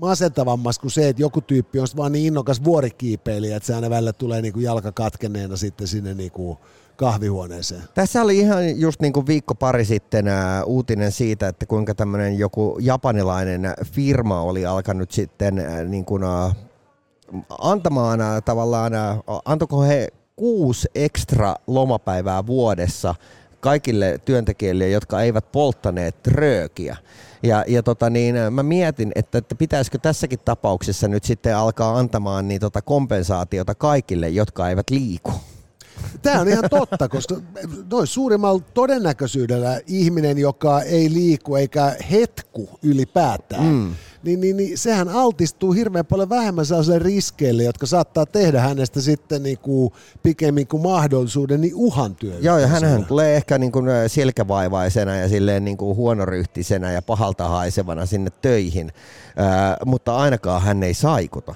masentavammas 0.00 0.78
kuin 0.78 0.90
se, 0.90 1.08
että 1.08 1.22
joku 1.22 1.40
tyyppi 1.40 1.80
on 1.80 1.86
vaan 1.96 2.12
niin 2.12 2.26
innokas 2.26 2.64
vuorikiipeilijä, 2.64 3.56
että 3.56 3.66
se 3.66 3.74
aina 3.74 3.90
välillä 3.90 4.12
tulee 4.12 4.42
niin 4.42 4.52
kuin 4.52 4.64
jalka 4.64 4.92
katkenneena 4.92 5.56
sitten 5.56 5.86
sinne 5.86 6.14
niin 6.14 6.32
kuin 6.32 6.58
kahvihuoneeseen. 6.96 7.82
Tässä 7.94 8.22
oli 8.22 8.38
ihan 8.38 8.80
just 8.80 9.00
niin 9.00 9.12
kuin 9.12 9.26
viikko 9.26 9.54
pari 9.54 9.84
sitten 9.84 10.28
ää, 10.28 10.64
uutinen 10.64 11.12
siitä, 11.12 11.48
että 11.48 11.66
kuinka 11.66 11.94
tämmöinen 11.94 12.38
joku 12.38 12.78
japanilainen 12.80 13.74
firma 13.84 14.40
oli 14.40 14.66
alkanut 14.66 15.10
sitten 15.10 15.58
ää, 15.58 15.84
niin 15.84 16.04
kuin, 16.04 16.24
ää, 16.24 16.54
antamaan 17.58 18.20
ää, 18.20 18.40
tavallaan, 18.40 18.94
ää, 18.94 19.18
antoiko 19.44 19.82
he 19.82 20.08
kuusi 20.36 20.88
ekstra 20.94 21.54
lomapäivää 21.66 22.46
vuodessa 22.46 23.14
kaikille 23.60 24.20
työntekijöille, 24.24 24.88
jotka 24.88 25.22
eivät 25.22 25.52
polttaneet 25.52 26.26
röökiä. 26.26 26.96
Ja, 27.42 27.64
ja 27.68 27.82
tota 27.82 28.10
niin, 28.10 28.34
mä 28.50 28.62
mietin, 28.62 29.12
että, 29.14 29.38
että 29.38 29.54
pitäisikö 29.54 29.98
tässäkin 29.98 30.38
tapauksessa 30.44 31.08
nyt 31.08 31.24
sitten 31.24 31.56
alkaa 31.56 31.98
antamaan 31.98 32.48
niin 32.48 32.60
tota 32.60 32.82
kompensaatiota 32.82 33.74
kaikille, 33.74 34.28
jotka 34.28 34.68
eivät 34.68 34.90
liiku. 34.90 35.32
Tämä 36.22 36.40
on 36.40 36.48
ihan 36.48 36.64
totta, 36.70 37.08
koska 37.08 37.36
noin 37.90 38.06
suurimmalla 38.06 38.62
todennäköisyydellä 38.74 39.80
ihminen, 39.86 40.38
joka 40.38 40.82
ei 40.82 41.12
liiku 41.12 41.56
eikä 41.56 41.96
hetku 42.10 42.68
ylipäätään, 42.82 43.64
mm. 43.64 43.94
Niin, 44.24 44.40
niin, 44.40 44.56
niin 44.56 44.78
sehän 44.78 45.08
altistuu 45.08 45.72
hirveän 45.72 46.06
paljon 46.06 46.28
vähemmän 46.28 46.66
sellaisille 46.66 46.98
riskeille, 46.98 47.62
jotka 47.62 47.86
saattaa 47.86 48.26
tehdä 48.26 48.60
hänestä 48.60 49.00
sitten 49.00 49.42
niin 49.42 49.58
kuin 49.58 49.92
pikemmin 50.22 50.66
kuin 50.66 50.82
mahdollisuuden 50.82 51.60
niin 51.60 51.74
uhan 51.74 52.14
työ. 52.14 52.34
Joo, 52.40 52.58
ja 52.58 52.66
hänhän 52.66 53.04
tulee 53.04 53.36
ehkä 53.36 53.58
niin 53.58 53.72
kuin 53.72 53.86
selkävaivaisena 54.06 55.16
ja 55.16 55.28
silleen 55.28 55.64
niin 55.64 55.76
kuin 55.76 55.96
huonoryhtisenä 55.96 56.92
ja 56.92 57.02
pahalta 57.02 57.48
haisevana 57.48 58.06
sinne 58.06 58.30
töihin, 58.42 58.92
äh, 59.40 59.76
mutta 59.86 60.16
ainakaan 60.16 60.62
hän 60.62 60.82
ei 60.82 60.94
saikuta. 60.94 61.54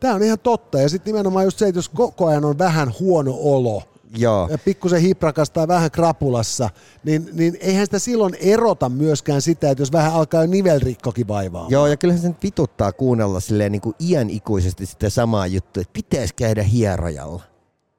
Tämä 0.00 0.14
on 0.14 0.22
ihan 0.22 0.38
totta, 0.38 0.80
ja 0.80 0.88
sitten 0.88 1.12
nimenomaan 1.12 1.44
just 1.44 1.58
se, 1.58 1.68
että 1.68 1.78
jos 1.78 1.88
koko 1.88 2.26
ajan 2.26 2.44
on 2.44 2.58
vähän 2.58 2.94
huono 3.00 3.36
olo, 3.40 3.82
Joo. 4.16 4.48
ja 4.50 4.58
pikkusen 4.58 5.00
hiprakas 5.00 5.50
tai 5.50 5.68
vähän 5.68 5.90
krapulassa, 5.90 6.70
niin, 7.04 7.28
niin 7.32 7.56
eihän 7.60 7.86
sitä 7.86 7.98
silloin 7.98 8.34
erota 8.40 8.88
myöskään 8.88 9.42
sitä, 9.42 9.70
että 9.70 9.82
jos 9.82 9.92
vähän 9.92 10.12
alkaa 10.12 10.46
nivelrikkokin 10.46 11.28
vaivaa. 11.28 11.66
Joo, 11.68 11.86
ja 11.86 11.96
kyllähän 11.96 12.22
se 12.22 12.28
nyt 12.28 12.42
vituttaa 12.42 12.92
kuunnella 12.92 13.40
silleen 13.40 13.72
niin 13.72 13.82
kuin 13.82 13.94
iän 14.00 14.30
ikuisesti 14.30 14.86
sitä 14.86 15.10
samaa 15.10 15.46
juttua, 15.46 15.80
että 15.80 15.92
pitäisi 15.92 16.34
käydä 16.34 16.62
hierojalla. 16.62 17.42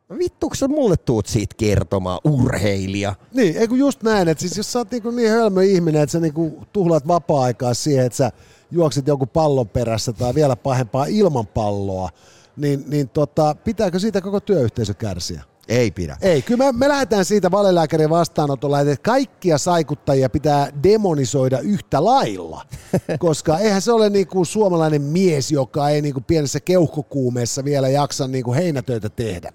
No 0.10 0.18
Vittu, 0.18 0.50
sä 0.56 0.68
mulle 0.68 0.98
tuut 0.98 1.26
siitä 1.28 1.56
kertomaan, 1.58 2.20
urheilija? 2.24 3.16
Niin, 3.34 3.58
ei 3.58 3.68
kun 3.68 3.80
just 3.80 4.04
näin, 4.04 4.28
että 4.28 4.42
siis 4.42 4.58
jos 4.58 4.72
sä 4.72 4.80
oot 4.80 4.92
niin, 4.92 5.16
niin 5.16 5.30
hölmö 5.30 5.64
ihminen, 5.64 6.02
että 6.02 6.12
sä 6.12 6.20
niin 6.20 6.34
tuhlaat 6.74 7.08
vapaa-aikaa 7.08 7.74
siihen, 7.74 8.06
että 8.06 8.18
sä 8.18 8.32
juokset 8.72 9.08
jonkun 9.08 9.30
pallon 9.30 9.70
perässä 9.70 10.14
tai 10.14 10.36
vielä 10.36 10.56
pahempaa 10.56 11.06
ilman 11.06 11.48
palloa, 11.48 12.10
niin, 12.58 12.84
niin 12.88 13.10
tota, 13.10 13.56
pitääkö 13.64 14.00
siitä 14.00 14.22
koko 14.22 14.40
työyhteisö 14.40 14.94
kärsiä? 14.94 15.44
Ei 15.68 15.92
pidä. 15.92 16.18
Ei, 16.22 16.42
kyllä 16.42 16.66
me, 16.66 16.78
me 16.78 16.90
lähdetään 16.90 17.26
siitä 17.26 17.52
valelääkärin 17.52 18.10
vastaanotolla, 18.10 18.80
että 18.80 18.96
kaikkia 19.04 19.58
saikuttajia 19.58 20.30
pitää 20.30 20.70
demonisoida 20.84 21.60
yhtä 21.60 22.06
lailla, 22.06 22.66
koska 23.20 23.60
eihän 23.60 23.82
se 23.82 23.92
ole 23.92 24.10
niinku 24.10 24.46
suomalainen 24.46 25.02
mies, 25.02 25.52
joka 25.52 25.90
ei 25.90 26.02
niinku 26.02 26.22
pienessä 26.22 26.60
keuhkokuumeessa 26.60 27.66
vielä 27.66 27.90
jaksa 27.90 28.28
niinku 28.28 28.54
heinätöitä 28.54 29.10
tehdä. 29.10 29.52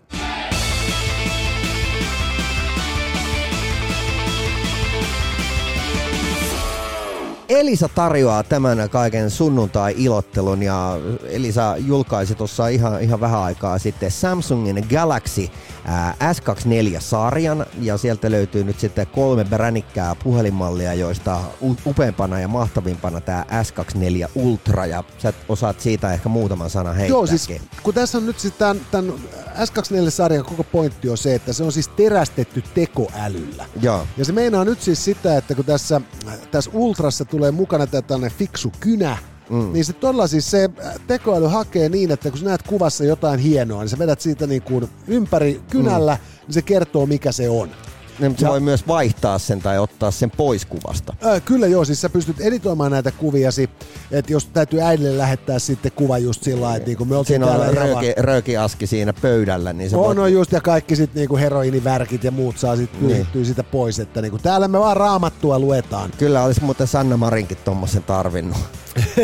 Elisa 7.49 7.89
tarjoaa 7.89 8.43
tämän 8.43 8.91
kaiken 8.91 9.31
sunnuntai-ilottelun 9.31 10.63
ja 10.63 10.99
Elisa 11.29 11.75
julkaisi 11.79 12.35
tuossa 12.35 12.69
ihan, 12.69 13.03
ihan 13.03 13.21
vähän 13.21 13.41
aikaa 13.41 13.79
sitten 13.79 14.11
Samsungin 14.11 14.87
Galaxy 14.91 15.49
S24-sarjan 16.21 17.66
ja 17.81 17.97
sieltä 17.97 18.31
löytyy 18.31 18.64
nyt 18.64 18.81
sitten 18.81 19.07
kolme 19.07 19.45
bränikkää 19.45 20.14
puhelinmallia, 20.14 20.95
joista 20.95 21.40
upeampana 21.87 22.40
ja 22.40 22.49
mahtavimpana 22.49 23.21
tämä 23.21 23.45
S24 23.50 24.28
Ultra 24.35 24.87
ja 24.87 25.05
sä 25.19 25.33
osaat 25.49 25.81
siitä 25.81 26.12
ehkä 26.12 26.28
muutaman 26.28 26.71
sanan 26.71 26.97
heittääkin. 26.97 27.14
Joo, 27.14 27.26
siis 27.26 27.49
kun 27.83 27.95
tässä 27.95 28.19
on 28.19 28.26
nyt 28.26 28.38
siis 28.38 28.55
tämän, 28.55 28.81
tämän 28.90 29.12
S24-sarjan 29.57 30.45
koko 30.45 30.64
pointti 30.64 31.09
on 31.09 31.19
se, 31.19 31.35
että 31.35 31.52
se 31.52 31.64
on 31.64 31.73
siis 31.73 31.88
terästetty 31.88 32.62
tekoälyllä. 32.75 33.64
Joo. 33.83 34.07
Ja 34.16 34.25
se 34.25 34.33
meinaa 34.33 34.64
nyt 34.64 34.83
siis 34.83 35.05
sitä, 35.05 35.37
että 35.37 35.55
kun 35.55 35.64
tässä, 35.64 36.00
tässä 36.50 36.71
Ultrassa 36.75 37.25
tulee 37.25 37.50
mukana 37.50 37.87
tällainen 37.87 38.38
fiksu 38.38 38.73
kynä, 38.81 39.19
Mm. 39.50 39.73
Niin 39.73 39.85
se 39.85 39.93
todella 39.93 40.26
siis 40.26 40.50
se 40.50 40.71
tekoäly 41.07 41.47
hakee 41.47 41.88
niin, 41.88 42.11
että 42.11 42.31
kun 42.31 42.38
sä 42.38 42.45
näet 42.45 42.62
kuvassa 42.62 43.05
jotain 43.05 43.41
hienoa, 43.41 43.81
niin 43.81 43.88
sä 43.88 43.99
vedät 43.99 44.21
siitä 44.21 44.47
niin 44.47 44.62
kuin 44.62 44.88
ympäri 45.09 45.61
kynällä, 45.71 46.15
mm. 46.15 46.21
niin 46.47 46.55
se 46.55 46.62
kertoo 46.62 47.07
mikä 47.07 47.33
se 47.33 47.49
on. 47.49 47.71
Niin, 48.19 48.31
mutta 48.31 48.41
se 48.41 48.49
voi 48.49 48.61
myös 48.61 48.89
vaihtaa 48.89 49.39
sen 49.39 49.63
tai 49.63 49.79
ottaa 49.79 50.11
sen 50.11 50.31
pois 50.31 50.65
kuvasta. 50.65 51.15
Ää, 51.23 51.41
kyllä 51.41 51.67
joo, 51.67 51.85
siis 51.85 52.01
sä 52.01 52.11
pystyt 52.11 52.41
editoimaan 52.41 52.93
näitä 52.93 53.13
kuviasi, 53.13 53.71
että 54.11 54.33
jos 54.33 54.47
täytyy 54.47 54.81
äidille 54.81 55.19
lähettää 55.19 55.59
sitten 55.59 55.93
kuva 55.93 56.19
just 56.19 56.43
sillä 56.43 56.61
lailla, 56.61 56.77
että 56.77 56.89
niin 56.89 57.09
me 57.09 57.17
oltiin 57.17 57.43
Siinä 57.43 57.47
on 57.47 57.75
rööki, 57.75 58.13
röökiaski 58.17 58.87
siinä 58.87 59.13
pöydällä. 59.13 59.73
Niin 59.73 59.91
se 59.91 59.97
on, 59.97 60.05
voit... 60.05 60.19
no 60.19 60.27
just, 60.27 60.53
ja 60.53 60.61
kaikki 60.61 60.97
sitten 60.97 61.21
niinku 61.21 61.37
heroinivärkit 61.37 62.25
ja 62.25 62.31
muut 62.31 62.59
saa 62.59 62.77
sitten 62.77 63.07
niin. 63.07 63.47
sitä 63.47 63.63
pois, 63.63 63.99
että 63.99 64.23
niinku, 64.23 64.39
täällä 64.39 64.69
me 64.69 64.79
vaan 64.79 64.97
raamattua 64.97 65.59
luetaan. 65.59 66.11
Kyllä 66.19 66.43
olisi 66.43 66.65
muuten 66.65 66.87
Sanna 66.87 67.17
Marinkin 67.17 67.59
tuommoisen 67.65 68.03
tarvinnut. 68.03 68.59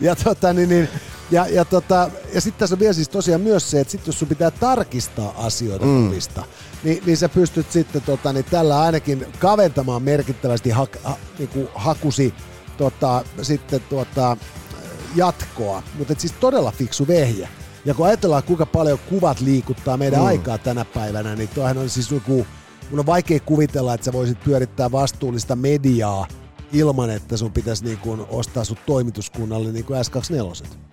ja 0.00 0.16
tota, 0.16 0.52
niin, 0.52 0.68
niin, 0.68 0.88
ja, 1.32 1.46
ja, 1.46 1.64
tota, 1.64 2.10
ja 2.34 2.40
sitten 2.40 2.58
tässä 2.58 2.74
on 2.74 2.80
vielä 2.80 2.92
siis 2.92 3.08
tosiaan 3.08 3.40
myös 3.40 3.70
se, 3.70 3.80
että 3.80 3.90
sit 3.90 4.06
jos 4.06 4.18
sun 4.18 4.28
pitää 4.28 4.50
tarkistaa 4.50 5.34
asioita 5.36 5.86
mm. 5.86 6.08
kuvista, 6.08 6.44
niin, 6.84 7.02
niin 7.06 7.16
sä 7.16 7.28
pystyt 7.28 7.72
sitten 7.72 8.02
tota, 8.02 8.32
niin 8.32 8.44
tällä 8.44 8.80
ainakin 8.80 9.26
kaventamaan 9.38 10.02
merkittävästi 10.02 10.70
ha, 10.70 10.86
ha, 11.04 11.16
niin 11.38 11.68
hakusi 11.74 12.34
tota, 12.78 13.24
sitten 13.42 13.80
tota, 13.90 14.36
jatkoa. 15.16 15.82
Mutta 15.98 16.14
siis 16.18 16.32
todella 16.40 16.72
fiksu 16.72 17.08
vehje. 17.08 17.48
Ja 17.84 17.94
kun 17.94 18.06
ajatellaan, 18.06 18.42
kuinka 18.42 18.66
paljon 18.66 18.98
kuvat 19.08 19.40
liikuttaa 19.40 19.96
meidän 19.96 20.20
mm. 20.20 20.26
aikaa 20.26 20.58
tänä 20.58 20.84
päivänä, 20.84 21.36
niin 21.36 21.48
tuohan 21.48 21.78
on 21.78 21.90
siis 21.90 22.10
joku, 22.10 22.46
mun 22.90 23.00
on 23.00 23.06
vaikea 23.06 23.40
kuvitella, 23.40 23.94
että 23.94 24.04
sä 24.04 24.12
voisit 24.12 24.44
pyörittää 24.44 24.92
vastuullista 24.92 25.56
mediaa 25.56 26.26
ilman, 26.72 27.10
että 27.10 27.36
sun 27.36 27.52
pitäisi 27.52 27.84
niin 27.84 27.98
kuin 27.98 28.20
ostaa 28.28 28.64
sun 28.64 28.76
toimituskunnalle 28.86 29.72
niin 29.72 29.84
kuin 29.84 30.00
S24. 30.00 30.91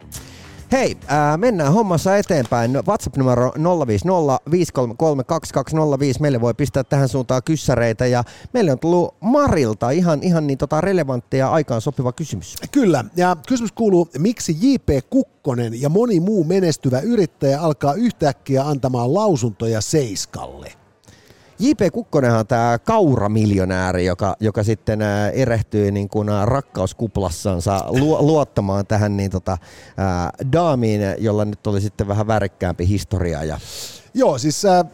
Hei, 0.72 0.98
ää, 1.08 1.38
mennään 1.38 1.74
hommassa 1.74 2.18
eteenpäin. 2.18 2.74
WhatsApp-numero 2.74 3.54
050 3.88 4.40
533 4.52 5.24
2205. 5.24 6.22
Meille 6.22 6.42
voi 6.42 6.54
pistää 6.54 6.84
tähän 6.84 7.10
suuntaan 7.10 7.44
kyssäreitä 7.44 8.06
ja 8.06 8.24
meille 8.54 8.72
on 8.72 8.80
tullut 8.80 9.16
Marilta 9.20 9.90
ihan, 9.90 10.24
ihan 10.24 10.48
niin 10.48 10.58
tota 10.58 10.82
relevantteja 10.82 11.52
aikaan 11.52 11.82
sopiva 11.82 12.12
kysymys. 12.12 12.56
Kyllä, 12.72 13.06
ja 13.16 13.38
kysymys 13.48 13.72
kuuluu, 13.72 14.10
miksi 14.18 14.58
J.P. 14.62 14.90
Kukkonen 15.10 15.82
ja 15.82 15.90
moni 15.90 16.20
muu 16.20 16.44
menestyvä 16.44 17.00
yrittäjä 17.00 17.62
alkaa 17.62 17.94
yhtäkkiä 17.94 18.64
antamaan 18.64 19.14
lausuntoja 19.14 19.82
Seiskalle? 19.82 20.74
J.P. 21.60 21.80
Kukkonenhan 21.94 22.40
on 22.40 22.48
tämä 22.48 22.80
kauramiljonääri, 22.84 24.06
joka, 24.06 24.36
joka 24.40 24.64
sitten 24.64 25.02
ää, 25.02 25.30
erehtyi 25.30 25.92
niin 25.92 26.10
kuin, 26.10 26.30
ää, 26.30 26.46
rakkauskuplassansa 26.46 27.84
lu, 27.88 28.28
luottamaan 28.28 28.88
tähän 28.88 29.18
niin, 29.18 29.32
tota, 29.32 29.58
ää, 29.98 30.32
daamiin, 30.52 31.02
jolla 31.18 31.46
nyt 31.46 31.68
oli 31.68 31.82
sitten 31.82 32.08
vähän 32.08 32.28
värikkäämpi 32.28 32.88
historia. 32.88 33.44
Ja... 33.44 33.60
Joo, 34.14 34.38
siis 34.38 34.66
äh, 34.66 34.86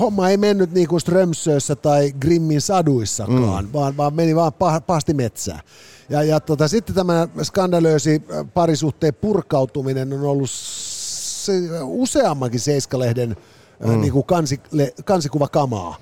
homma 0.00 0.28
ei 0.28 0.36
mennyt 0.36 0.72
niin 0.72 0.88
kuin 0.88 1.00
Strömsössä 1.00 1.76
tai 1.76 2.12
Grimmin 2.20 2.60
saduissakaan, 2.60 3.64
mm. 3.64 3.72
vaan, 3.72 3.96
vaan 3.96 4.14
meni 4.14 4.36
vaan 4.36 4.52
pah, 4.52 4.86
pahasti 4.86 5.14
metsään. 5.14 5.60
Ja, 6.08 6.22
ja 6.22 6.40
tota, 6.40 6.68
sitten 6.68 6.94
tämä 6.94 7.28
skandalöösi 7.42 8.22
parisuhteen 8.54 9.14
purkautuminen 9.14 10.12
on 10.12 10.22
ollut 10.22 10.50
se, 10.50 11.52
useammankin 11.82 12.60
Seiskalehden 12.60 13.36
mm. 13.84 14.00
niin 14.00 14.12
kuin 14.12 14.26
kansi, 14.26 14.60
kansikuva 15.04 15.48
kamaa. 15.48 15.96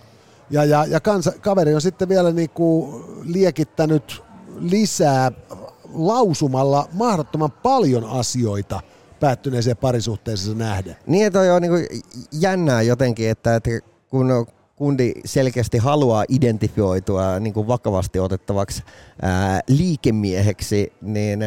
Ja, 0.51 0.65
ja, 0.65 0.85
ja 0.85 1.01
kansa, 1.01 1.33
kaveri 1.41 1.75
on 1.75 1.81
sitten 1.81 2.09
vielä 2.09 2.33
niin 2.33 2.51
kuin 2.51 3.05
liekittänyt 3.25 4.23
lisää 4.59 5.33
lausumalla 5.95 6.89
mahdottoman 6.93 7.53
paljon 7.53 8.05
asioita 8.05 8.81
päättyneeseen 9.21 9.77
parisuhteeseen 9.77 10.59
nähden. 10.59 10.97
Niin, 11.07 11.27
että 11.27 11.55
on 11.55 11.63
niin 11.63 12.03
jännää 12.33 12.83
jotenkin, 12.83 13.31
että, 13.31 13.57
että 13.57 13.71
kun 14.09 14.47
kundi 14.77 15.13
selkeästi 15.25 15.79
haluaa 15.79 16.25
identifioitua 16.29 17.41
niin 17.41 17.55
kuin 17.55 17.69
vakavasti 17.69 18.19
otettavaksi 18.19 18.83
ää, 19.23 19.61
liikemieheksi, 19.69 20.93
niin 21.03 21.45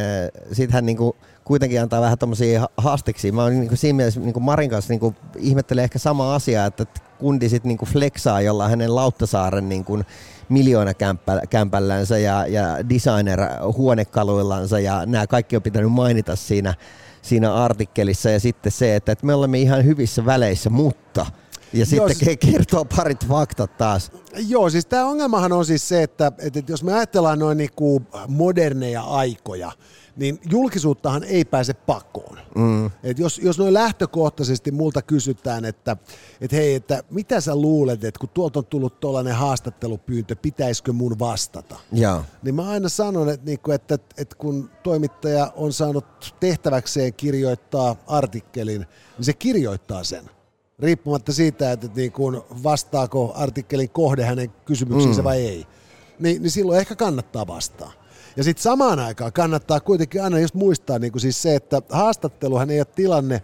sitten 0.52 0.74
hän 0.74 0.86
niin 0.86 0.96
kuin 0.96 1.12
kuitenkin 1.48 1.82
antaa 1.82 2.00
vähän 2.00 2.18
tämmöisiä 2.18 2.66
haasteksi. 2.76 3.32
Mä 3.32 3.42
oon 3.42 3.60
niin 3.60 3.76
siinä 3.76 3.96
mielessä 3.96 4.20
niin 4.20 4.42
Marin 4.42 4.70
kanssa 4.70 4.92
niin 4.92 5.16
ihmettelen 5.36 5.84
ehkä 5.84 5.98
sama 5.98 6.34
asia, 6.34 6.66
että 6.66 6.86
kundi 7.18 7.48
sitten 7.48 7.68
niin 7.68 7.88
flexaa 7.92 8.40
jollain 8.40 8.70
hänen 8.70 8.94
Lauttasaaren 8.94 9.68
niin 9.68 9.84
kuin 9.84 10.04
miljoona-kämpällänsä 10.48 12.18
ja, 12.18 12.46
ja 12.46 12.88
designer-huonekaluillansa 12.88 14.78
ja 14.78 15.06
nämä 15.06 15.26
kaikki 15.26 15.56
on 15.56 15.62
pitänyt 15.62 15.92
mainita 15.92 16.36
siinä, 16.36 16.74
siinä 17.22 17.54
artikkelissa 17.54 18.30
ja 18.30 18.40
sitten 18.40 18.72
se, 18.72 18.96
että, 18.96 19.12
että 19.12 19.26
me 19.26 19.34
olemme 19.34 19.58
ihan 19.58 19.84
hyvissä 19.84 20.26
väleissä, 20.26 20.70
mutta 20.70 21.26
ja 21.72 21.86
sitten 21.86 22.16
jos, 22.26 22.52
kertoo 22.52 22.84
parit 22.84 23.26
faktat 23.28 23.76
taas. 23.76 24.12
Joo, 24.48 24.70
siis 24.70 24.86
tämä 24.86 25.06
ongelmahan 25.06 25.52
on 25.52 25.64
siis 25.66 25.88
se, 25.88 26.02
että, 26.02 26.32
että 26.38 26.62
jos 26.68 26.84
me 26.84 26.94
ajatellaan 26.94 27.38
noin 27.38 27.58
niinku 27.58 28.02
moderneja 28.28 29.02
aikoja, 29.02 29.72
niin 30.18 30.40
julkisuuttahan 30.50 31.24
ei 31.24 31.44
pääse 31.44 31.74
pakoon. 31.74 32.38
Mm. 32.54 32.86
Et 33.02 33.18
jos, 33.18 33.38
jos 33.38 33.58
noin 33.58 33.74
lähtökohtaisesti 33.74 34.70
multa 34.70 35.02
kysytään, 35.02 35.64
että 35.64 35.96
et 36.40 36.52
hei, 36.52 36.74
että 36.74 37.02
mitä 37.10 37.40
sä 37.40 37.56
luulet, 37.56 38.04
että 38.04 38.20
kun 38.20 38.28
tuolta 38.28 38.58
on 38.58 38.66
tullut 38.66 39.00
tuollainen 39.00 39.34
haastattelupyyntö, 39.34 40.36
pitäisikö 40.36 40.92
mun 40.92 41.18
vastata? 41.18 41.76
Ja. 41.92 42.24
Niin 42.42 42.54
mä 42.54 42.70
aina 42.70 42.88
sanon, 42.88 43.28
että, 43.28 43.46
niinku, 43.46 43.72
että, 43.72 43.94
että, 43.94 44.22
että 44.22 44.36
kun 44.36 44.70
toimittaja 44.82 45.52
on 45.56 45.72
saanut 45.72 46.34
tehtäväkseen 46.40 47.14
kirjoittaa 47.14 47.96
artikkelin, 48.06 48.80
niin 49.16 49.24
se 49.24 49.32
kirjoittaa 49.32 50.04
sen 50.04 50.30
riippumatta 50.78 51.32
siitä, 51.32 51.72
että, 51.72 51.86
että 51.86 52.00
niin 52.00 52.12
kuin 52.12 52.40
vastaako 52.62 53.32
artikkelin 53.36 53.90
kohde 53.90 54.24
hänen 54.24 54.50
kysymyksiinsä 54.64 55.20
mm. 55.20 55.24
vai 55.24 55.46
ei, 55.46 55.66
niin, 56.18 56.42
niin 56.42 56.50
silloin 56.50 56.80
ehkä 56.80 56.96
kannattaa 56.96 57.46
vastaa. 57.46 57.92
Ja 58.38 58.44
sitten 58.44 58.62
samaan 58.62 58.98
aikaan 58.98 59.32
kannattaa 59.32 59.80
kuitenkin 59.80 60.22
aina 60.22 60.38
just 60.38 60.54
muistaa 60.54 60.98
niin 60.98 61.12
kuin 61.12 61.22
siis 61.22 61.42
se, 61.42 61.54
että 61.54 61.82
haastatteluhan 61.90 62.70
ei 62.70 62.80
ole 62.80 62.86
tilanne, 62.94 63.42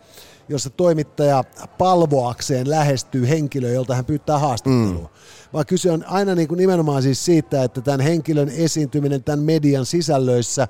jossa 0.48 0.70
toimittaja 0.70 1.44
palvoakseen 1.78 2.70
lähestyy 2.70 3.28
henkilöä, 3.28 3.72
jolta 3.72 3.94
hän 3.94 4.04
pyytää 4.04 4.38
haastattelua. 4.38 5.08
Mm. 5.08 5.52
Vaan 5.52 5.66
kyse 5.66 5.90
on 5.90 6.04
aina 6.08 6.34
niin 6.34 6.48
kuin 6.48 6.58
nimenomaan 6.58 7.02
siis 7.02 7.24
siitä, 7.24 7.64
että 7.64 7.80
tämän 7.80 8.00
henkilön 8.00 8.48
esiintyminen 8.48 9.24
tämän 9.24 9.40
median 9.40 9.86
sisällöissä 9.86 10.68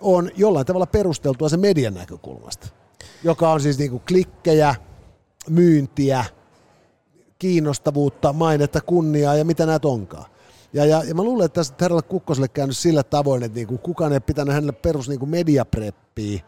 on 0.00 0.30
jollain 0.36 0.66
tavalla 0.66 0.86
perusteltua 0.86 1.48
sen 1.48 1.60
median 1.60 1.94
näkökulmasta, 1.94 2.68
joka 3.24 3.52
on 3.52 3.60
siis 3.60 3.78
niin 3.78 3.90
kuin 3.90 4.02
klikkejä, 4.08 4.74
myyntiä, 5.48 6.24
kiinnostavuutta, 7.38 8.32
mainetta, 8.32 8.80
kunniaa 8.80 9.36
ja 9.36 9.44
mitä 9.44 9.66
näitä 9.66 9.88
onkaan. 9.88 10.31
Ja, 10.72 10.84
ja, 10.84 11.04
ja 11.04 11.14
mä 11.14 11.22
luulen, 11.22 11.46
että 11.46 11.60
tässä 11.60 11.74
herralle 11.80 12.02
Kukkoselle 12.02 12.48
käynyt 12.48 12.76
sillä 12.76 13.02
tavoin, 13.02 13.42
että 13.42 13.56
niinku 13.56 13.78
kukaan 13.78 14.12
ei 14.12 14.20
pitänyt 14.20 14.54
hänelle 14.54 14.72
perus 14.72 15.08
niinku 15.08 15.26
mediapreppiä. 15.26 16.40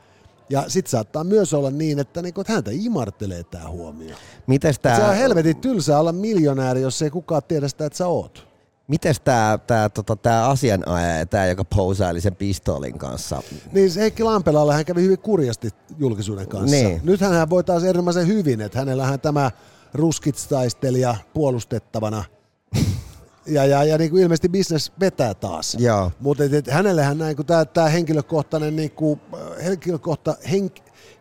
Ja 0.51 0.65
sitten 0.69 0.91
saattaa 0.91 1.25
myös 1.25 1.55
olla 1.55 1.71
niin, 1.71 1.99
että, 1.99 2.23
niinku, 2.23 2.41
että 2.41 2.53
häntä 2.53 2.71
imartelee 2.75 3.45
tämä 3.45 3.69
huomio. 3.69 4.17
Mites 4.47 4.79
tää... 4.79 4.97
Se 4.97 5.05
on 5.05 5.15
helvetin 5.15 5.57
tylsä 5.57 5.99
olla 5.99 6.13
miljonääri, 6.13 6.81
jos 6.81 7.03
ei 7.03 7.11
kukaan 7.11 7.43
tiedä 7.49 7.69
sitä, 7.69 7.87
että 7.87 7.97
sä 7.97 8.07
oot. 8.07 8.49
Mites 8.89 9.21
tämä 9.21 9.59
tää, 9.67 9.89
tota, 9.89 10.17
tää 10.17 10.47
asianajaja, 10.49 11.27
tämä 11.27 11.47
joka 11.47 11.65
pousaili 11.65 12.21
sen 12.21 12.37
pistoolin 12.37 12.99
kanssa? 12.99 13.43
Niin 13.73 13.91
se 13.91 14.01
Heikki 14.01 14.23
Lampelalle 14.23 14.75
hän 14.75 14.85
kävi 14.85 15.03
hyvin 15.03 15.19
kurjasti 15.19 15.71
julkisuuden 15.99 16.49
kanssa. 16.49 16.77
Niin. 16.77 17.01
Nythän 17.05 17.33
hän 17.33 17.51
voi 17.51 17.65
taas 17.65 17.85
erinomaisen 17.85 18.27
hyvin, 18.27 18.61
että 18.61 18.79
hänellähän 18.79 19.21
tämä 19.21 19.51
ruskitstaistelija 19.95 21.17
puolustettavana. 21.35 22.25
Ja, 23.47 23.65
ja, 23.65 23.85
ja 23.85 23.99
niin 23.99 24.11
kuin 24.11 24.23
ilmeisesti 24.23 24.49
business 24.49 24.93
vetää 25.01 25.35
taas. 25.35 25.77
Joo. 25.79 26.13
Mutta 26.21 26.45
hänellähän 26.71 27.19
näin, 27.19 27.37
kun 27.37 27.47
tämä 27.47 27.89
henkilökohtainen, 27.89 28.77
niin 28.77 28.91
kuin, 28.91 29.21
henkilökohta, 29.65 30.37
henk, 30.51 30.77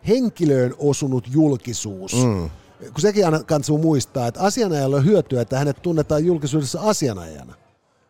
henkilöön 0.08 0.74
osunut 0.78 1.28
julkisuus, 1.32 2.14
mm. 2.14 2.50
kun 2.80 3.00
sekin 3.00 3.24
aina 3.24 3.42
kansuu 3.42 3.78
muistaa, 3.78 4.26
että 4.26 4.40
asianajalla 4.40 4.96
on 4.96 5.04
hyötyä, 5.04 5.42
että 5.42 5.58
hänet 5.58 5.82
tunnetaan 5.82 6.24
julkisuudessa 6.24 6.80
asianajana. 6.80 7.54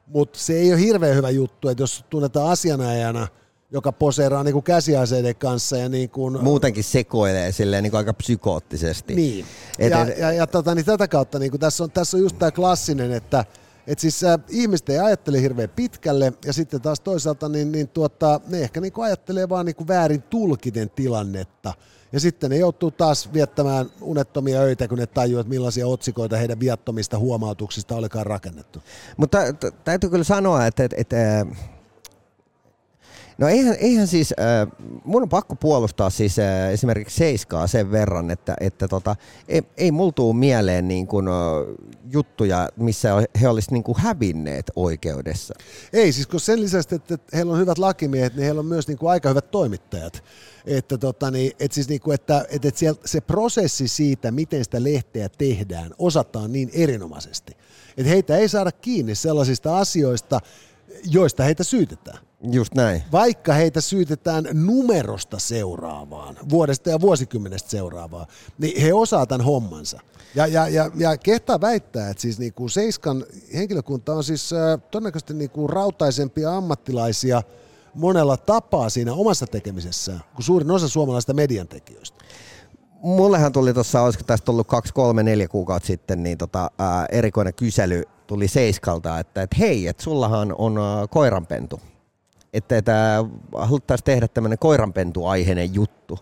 Mutta 0.07 0.39
se 0.39 0.53
ei 0.53 0.73
ole 0.73 0.81
hirveän 0.81 1.17
hyvä 1.17 1.31
juttu, 1.31 1.69
että 1.69 1.83
jos 1.83 2.05
tunnetaan 2.11 2.51
asianajana, 2.51 3.29
joka 3.71 3.93
poseeraa 3.93 4.45
niin 4.45 4.53
kuin 4.53 4.63
käsiaseiden 4.63 5.37
kanssa 5.37 5.77
ja 5.77 5.89
niin 5.89 6.11
kuin, 6.11 6.45
Muutenkin 6.45 6.85
sekoilee 6.85 7.53
silleen 7.53 7.83
niin 7.83 7.91
kuin 7.91 7.99
aika 7.99 8.15
psykoottisesti. 8.15 9.15
niin. 9.15 9.47
Et, 9.79 9.91
ja, 9.91 10.03
et, 10.03 10.19
ja, 10.19 10.33
ja 10.33 10.47
tota, 10.47 10.75
niin 10.75 10.85
tätä 10.85 11.09
kautta 11.09 11.39
niin 11.39 11.51
kuin 11.51 11.61
tässä, 11.61 11.85
on, 11.85 11.91
tässä 11.91 12.17
on 12.17 12.23
just 12.23 12.39
tämä 12.39 12.51
klassinen, 12.51 13.13
että 13.13 13.45
et 13.87 13.99
siis 13.99 14.25
äh, 14.25 14.39
ihmiset 14.49 14.89
ei 14.89 14.99
ajattele 14.99 15.41
hirveän 15.41 15.69
pitkälle 15.69 16.33
ja 16.45 16.53
sitten 16.53 16.81
taas 16.81 17.01
toisaalta 17.01 17.49
niin, 17.49 17.73
niin 17.73 17.89
tuota, 17.89 18.41
ne 18.47 18.61
ehkä 18.61 18.81
niin 18.81 18.93
kuin 18.93 19.05
ajattelee 19.05 19.49
vaan 19.49 19.67
niin 19.67 19.77
kuin 19.77 19.89
väärin 19.89 20.23
tulkiten 20.23 20.91
tilannetta. 20.91 21.75
Ja 22.13 22.21
sitten 22.21 22.51
ne 22.51 22.57
joutuu 22.57 22.91
taas 22.91 23.33
viettämään 23.33 23.87
unettomia 24.01 24.61
öitä, 24.61 24.89
kun 24.89 24.99
ne 24.99 25.07
tajuavat, 25.07 25.41
että 25.41 25.55
millaisia 25.55 25.87
otsikoita 25.87 26.37
heidän 26.37 26.61
viattomista 26.61 27.19
huomautuksista 27.19 27.97
olikaan 27.97 28.27
rakennettu. 28.27 28.83
Mutta 29.17 29.39
t- 29.53 29.85
täytyy 29.85 30.11
kyllä 30.11 30.25
sanoa, 30.25 30.67
että, 30.67 30.85
että, 30.85 30.97
että 30.99 31.47
No 33.39 33.49
eihän, 33.49 33.77
eihän 33.81 34.07
siis, 34.07 34.35
äh, 34.41 34.69
mun 35.05 35.23
on 35.23 35.29
pakko 35.29 35.57
puolustaa 35.57 36.11
siis 36.11 36.39
äh, 36.39 36.73
esimerkiksi 36.73 37.17
Seiskaa 37.17 37.67
sen 37.67 37.91
verran, 37.91 38.31
että, 38.31 38.57
että 38.61 38.89
tota, 38.89 39.17
ei, 39.49 39.63
ei 39.77 39.93
mulla 39.93 40.13
tuu 40.13 40.33
mieleen 40.33 40.89
niin 40.89 41.07
kuin, 41.07 41.29
äh, 41.29 41.35
juttuja, 42.13 42.69
missä 42.77 43.09
he 43.41 43.49
olisivat 43.49 43.73
niin 43.73 43.85
kuin 43.85 43.99
hävinneet 43.99 44.71
oikeudessa. 44.77 45.55
Ei, 45.93 46.13
siis 46.13 46.27
kun 46.27 46.41
sen 46.41 46.61
lisäksi, 46.61 46.95
että 46.95 47.19
heillä 47.35 47.53
on 47.53 47.59
hyvät 47.59 47.79
lakimiehet, 47.79 48.35
niin 48.35 48.45
heillä 48.45 48.59
on 48.59 48.67
myös 48.67 48.89
niin 48.89 48.99
kuin 48.99 49.11
aika 49.11 49.29
hyvät 49.29 49.51
toimittajat. 49.51 50.25
Että, 50.67 50.99
tota, 50.99 51.31
niin, 51.31 51.53
että, 51.61 51.75
siis 51.75 51.89
niin 51.89 52.01
kuin, 52.01 52.15
että, 52.15 52.47
että, 52.51 52.69
että 52.69 52.95
se 53.05 53.21
prosessi 53.21 53.89
siitä, 53.89 54.31
miten 54.31 54.65
sitä 54.65 54.83
lehteä 54.83 55.29
tehdään, 55.29 55.91
osataan 55.99 56.53
niin 56.53 56.71
erinomaisesti. 56.73 57.57
Että 57.97 58.11
heitä 58.11 58.37
ei 58.37 58.49
saada 58.49 58.73
kiinni 58.73 59.15
sellaisista 59.15 59.79
asioista, 59.79 60.41
joista 61.05 61.43
heitä 61.43 61.65
syytetään. 61.65 62.19
Just 62.53 62.75
näin. 62.75 63.03
Vaikka 63.13 63.53
heitä 63.53 63.81
syytetään 63.81 64.49
numerosta 64.53 65.39
seuraavaan, 65.39 66.37
vuodesta 66.49 66.91
ja 66.91 67.01
vuosikymmenestä 67.01 67.71
seuraavaan, 67.71 68.27
niin 68.59 68.83
he 68.83 68.93
osaa 68.93 69.27
tämän 69.27 69.47
hommansa. 69.47 70.01
Ja, 70.35 70.47
ja, 70.47 70.69
ja, 70.69 70.91
ja 70.97 71.17
kehtaa 71.17 71.61
väittää, 71.61 72.11
että 72.11 72.21
siis 72.21 72.39
niinku 72.39 72.69
Seiskan 72.69 73.25
henkilökunta 73.55 74.15
on 74.15 74.25
siis 74.25 74.53
äh, 74.53 74.81
todennäköisesti 74.91 75.35
niinku 75.35 75.67
rautaisempia 75.67 76.57
ammattilaisia 76.57 77.43
monella 77.95 78.37
tapaa 78.37 78.89
siinä 78.89 79.13
omassa 79.13 79.47
tekemisessään 79.47 80.21
kuin 80.35 80.45
suurin 80.45 80.71
osa 80.71 80.89
suomalaisista 80.89 81.35
median 81.35 81.69
tekijöistä. 81.69 82.25
Mullehan 83.03 83.53
tuli 83.53 83.75
tuossa, 83.75 84.03
olisiko 84.03 84.25
tästä 84.27 84.51
ollut 84.53 84.67
kaksi, 84.67 84.95
kolme, 84.95 85.23
neljä 85.23 85.49
kuukautta 85.49 85.87
sitten, 85.87 86.23
niin 86.23 86.39
tota, 86.39 86.71
ää, 86.79 87.07
erikoinen 87.07 87.55
kysely 87.55 88.03
tuli 88.27 88.49
Seiskalta, 88.49 89.19
että 89.19 89.43
et 89.43 89.59
hei, 89.59 89.87
että 89.87 90.03
sullahan 90.03 90.55
on 90.59 90.79
ää, 90.79 91.07
koiranpentu 91.07 91.81
että, 92.55 92.77
että 92.77 93.25
haluttaisiin 93.53 94.05
tehdä 94.05 94.29
tämmöinen 94.29 94.59
koiranpentu-aiheinen 94.59 95.75
juttu. 95.75 96.19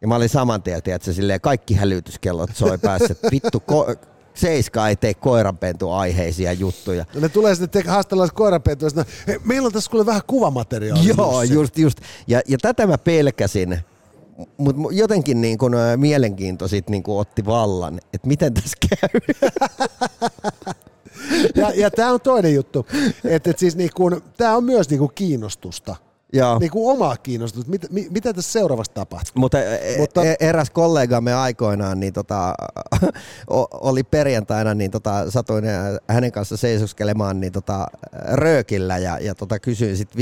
Ja 0.00 0.08
mä 0.08 0.16
olin 0.16 0.28
saman 0.28 0.62
tien, 0.62 0.80
että 0.86 1.12
silleen 1.12 1.40
kaikki 1.40 1.74
hälytyskellot 1.74 2.50
soi 2.54 2.78
päässä, 2.78 3.12
että 3.12 3.28
vittu, 3.30 3.62
ko- 3.72 3.96
Seiska 4.34 4.88
ei 4.88 4.96
tee 4.96 5.14
koiranpentu-aiheisia 5.14 6.52
juttuja. 6.52 7.04
No 7.14 7.20
ne 7.20 7.28
tulee 7.28 7.54
sitten 7.54 7.82
te- 7.82 7.90
haastellaan 7.90 8.30
koiranpentua, 8.34 8.88
no, 8.94 9.04
hei, 9.26 9.38
meillä 9.44 9.66
on 9.66 9.72
tässä 9.72 9.90
kuule 9.90 10.06
vähän 10.06 10.22
kuvamateriaalia. 10.26 11.14
Joo, 11.16 11.42
just, 11.42 11.78
just. 11.78 11.98
Ja, 12.26 12.40
ja 12.48 12.58
tätä 12.62 12.86
mä 12.86 12.98
pelkäsin, 12.98 13.78
mutta 14.56 14.82
jotenkin 14.90 15.40
niin 15.40 15.58
kun, 15.58 15.72
mielenkiinto 15.96 16.68
sit 16.68 16.90
niin 16.90 17.02
kun 17.02 17.20
otti 17.20 17.46
vallan, 17.46 17.98
että 18.12 18.28
miten 18.28 18.54
tässä 18.54 18.76
käy. 18.90 19.20
ja, 21.54 21.72
ja 21.74 21.90
tämä 21.90 22.12
on 22.12 22.20
toinen 22.20 22.54
juttu, 22.54 22.86
että 23.24 23.50
et 23.50 23.58
siis 23.58 23.76
niinku, 23.76 24.10
tämä 24.36 24.56
on 24.56 24.64
myös 24.64 24.90
niinku 24.90 25.08
kiinnostusta. 25.08 25.96
Joo. 26.32 26.58
Niinku 26.58 26.88
omaa 26.88 27.16
kiinnostusta, 27.16 27.70
mit, 27.70 27.86
mit, 27.90 28.10
mitä 28.10 28.32
tässä 28.32 28.52
seuraavassa 28.52 28.94
tapahtuu. 28.94 29.32
Mutta, 29.34 29.62
e- 29.62 29.98
Mutta 29.98 30.24
e- 30.24 30.36
eräs 30.40 30.70
kollegamme 30.70 31.34
aikoinaan 31.34 32.00
niin 32.00 32.12
tota, 32.12 32.54
oli 33.80 34.02
perjantaina, 34.02 34.74
niin 34.74 34.90
tota, 34.90 35.30
satuin 35.30 35.64
hänen 36.08 36.32
kanssa 36.32 36.56
seisoskelemaan 36.56 37.40
niin 37.40 37.52
tota, 37.52 37.86
röökillä 38.32 38.98
ja, 38.98 39.18
ja 39.18 39.34
tota, 39.34 39.58
kysyin 39.58 39.96
sitten 39.96 40.18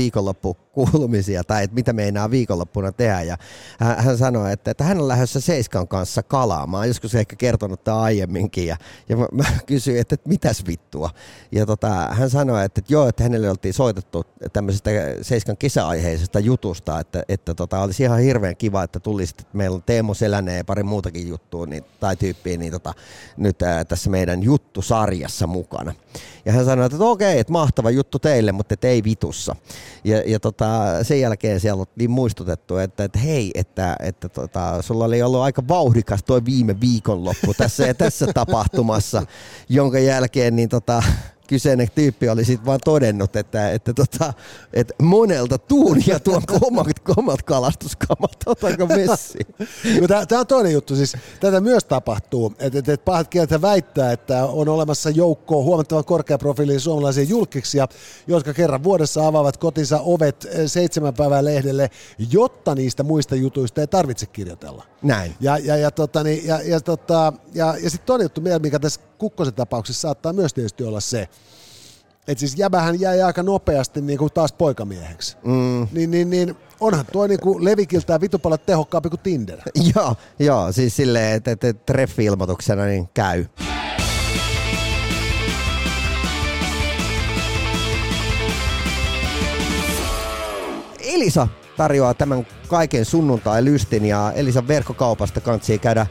viikonloppukuulumisia 0.77 1.43
tai 1.43 1.63
että 1.63 1.75
mitä 1.75 1.93
meinaa 1.93 2.31
viikonloppuna 2.31 2.91
tehdä. 2.91 3.21
Ja 3.21 3.37
hän, 3.79 4.17
sanoi, 4.17 4.53
että, 4.53 4.71
että 4.71 4.83
hän 4.83 5.01
on 5.01 5.07
lähdössä 5.07 5.41
Seiskan 5.41 5.87
kanssa 5.87 6.23
kalaamaan. 6.23 6.87
Joskus 6.87 7.15
ehkä 7.15 7.35
kertonut 7.35 7.83
tämä 7.83 7.99
aiemminkin 7.99 8.67
ja, 8.67 8.77
ja 9.09 9.17
mä, 9.17 9.27
mä 9.31 9.45
kysyin, 9.65 9.99
että, 9.99 10.15
että 10.15 10.29
mitäs 10.29 10.63
vittua. 10.67 11.09
Ja 11.51 11.65
tota, 11.65 11.89
hän 12.11 12.29
sanoi, 12.29 12.65
että, 12.65 12.79
että 12.79 12.93
joo, 12.93 13.07
että 13.07 13.23
hänelle 13.23 13.49
oltiin 13.49 13.73
soitettu 13.73 14.23
tämmöisestä 14.53 14.91
Seiskan 15.21 15.57
kesäaiheesta 15.57 16.07
aiheisesta 16.07 16.39
jutusta, 16.39 16.99
että, 16.99 17.23
että 17.29 17.53
tota, 17.53 17.81
olisi 17.81 18.03
ihan 18.03 18.19
hirveän 18.19 18.55
kiva, 18.55 18.83
että 18.83 18.99
tulisi, 18.99 19.35
että 19.39 19.57
meillä 19.57 19.75
on 19.75 19.83
Teemo 19.83 20.13
Selänne 20.13 20.57
ja 20.57 20.65
pari 20.65 20.83
muutakin 20.83 21.27
juttua 21.27 21.65
niin, 21.65 21.83
tai 21.99 22.15
tyyppiä 22.15 22.57
niin 22.57 22.71
tota, 22.71 22.93
nyt 23.37 23.61
ää, 23.61 23.85
tässä 23.85 24.09
meidän 24.09 24.43
juttusarjassa 24.43 25.47
mukana. 25.47 25.93
Ja 26.45 26.53
hän 26.53 26.65
sanoi, 26.65 26.85
että 26.85 26.97
okei, 26.99 27.39
että 27.39 27.53
mahtava 27.53 27.89
juttu 27.89 28.19
teille, 28.19 28.51
mutta 28.51 28.73
et 28.73 28.83
ei 28.83 29.03
vitussa. 29.03 29.55
Ja, 30.03 30.23
ja 30.25 30.39
tota, 30.39 30.66
sen 31.03 31.19
jälkeen 31.19 31.59
siellä 31.59 31.85
oli 31.97 32.07
muistutettu, 32.07 32.77
että, 32.77 33.03
että 33.03 33.19
hei, 33.19 33.51
että, 33.55 33.95
että 33.99 34.29
tota, 34.29 34.81
sulla 34.81 35.05
oli 35.05 35.21
ollut 35.21 35.41
aika 35.41 35.67
vauhdikas 35.67 36.23
tuo 36.23 36.41
viime 36.45 36.79
viikonloppu 36.79 37.53
tässä 37.53 37.87
ja 37.87 37.93
tässä 37.93 38.27
tapahtumassa, 38.33 39.23
jonka 39.69 39.99
jälkeen 39.99 40.55
niin 40.55 40.69
tota, 40.69 41.03
kyseinen 41.47 41.87
tyyppi 41.95 42.29
oli 42.29 42.45
sitten 42.45 42.65
vaan 42.65 42.79
todennut, 42.85 43.35
että, 43.35 43.71
että, 43.71 43.93
tota, 43.93 44.33
että 44.73 44.93
monelta 45.01 45.57
tuunia 45.57 46.19
tuon 46.19 46.41
omat, 46.61 46.87
omat 47.17 47.41
kalastuskamat, 47.41 48.37
otanko 48.45 48.85
messi? 48.87 49.39
Tämä 50.27 50.39
on 50.39 50.47
toinen 50.47 50.73
juttu, 50.73 50.95
siis 50.95 51.17
tätä 51.39 51.61
myös 51.61 51.85
tapahtuu, 51.85 52.53
että, 52.59 52.79
että, 52.79 52.93
että 52.93 53.05
pahat 53.05 53.27
kielet 53.27 53.61
väittää, 53.61 54.11
että 54.11 54.45
on 54.45 54.69
olemassa 54.69 55.09
joukko 55.09 55.63
huomattavan 55.63 56.05
korkeaprofiilin 56.05 56.79
suomalaisia 56.79 57.23
julkiksia, 57.23 57.87
jotka 58.27 58.53
kerran 58.53 58.83
vuodessa 58.83 59.27
avaavat 59.27 59.57
kotinsa 59.57 59.99
ovet 60.01 60.47
seitsemän 60.65 61.13
päivän 61.13 61.45
lehdelle, 61.45 61.89
jotta 62.31 62.75
niistä 62.75 63.03
muista 63.03 63.35
jutuista 63.35 63.81
ei 63.81 63.87
tarvitse 63.87 64.25
kirjoitella. 64.25 64.83
Näin. 65.01 65.35
Ja, 65.39 65.57
ja, 65.57 65.77
ja, 65.77 65.91
tota, 65.91 66.23
niin, 66.23 66.47
ja, 66.47 66.61
ja, 66.61 66.81
tota, 66.81 67.33
ja, 67.53 67.75
ja 67.83 67.89
sitten 67.89 68.05
toinen 68.05 68.25
juttu, 68.25 68.41
mikä 68.61 68.79
tässä 68.79 68.99
Kukkosen 69.17 69.53
tapauksessa 69.53 70.01
saattaa 70.01 70.33
myös 70.33 70.53
tietysti 70.53 70.83
olla 70.83 70.99
se, 70.99 71.29
että 72.27 72.39
siis 72.39 72.57
jäbähän 72.57 72.99
jäi 72.99 73.21
aika 73.21 73.43
nopeasti 73.43 74.01
niin 74.01 74.19
kuin 74.19 74.33
taas 74.33 74.53
poikamieheksi. 74.53 75.37
Mm. 75.45 75.87
Niin, 75.91 76.11
niin, 76.11 76.29
niin 76.29 76.55
onhan 76.79 77.05
tuo 77.11 77.27
niin 77.27 77.39
kuin 77.39 77.65
levikiltään 77.65 78.21
vitu 78.21 78.39
paljon 78.39 78.59
tehokkaampi 78.65 79.09
kuin 79.09 79.19
Tinder. 79.19 79.59
joo, 79.95 80.15
joo, 80.39 80.71
siis 80.71 80.95
silleen, 80.95 81.35
että, 81.35 81.51
että 81.51 81.73
treffi-ilmoituksena 81.73 82.85
niin 82.85 83.09
käy. 83.13 83.45
Elisa 90.99 91.47
tarjoaa 91.77 92.13
tämän 92.13 92.47
kaiken 92.67 93.05
sunnuntai 93.05 93.65
lystin 93.65 94.05
ja 94.05 94.31
Elisan 94.35 94.67
verkkokaupasta 94.67 95.41
kansi 95.41 95.79
käydä 95.79 96.07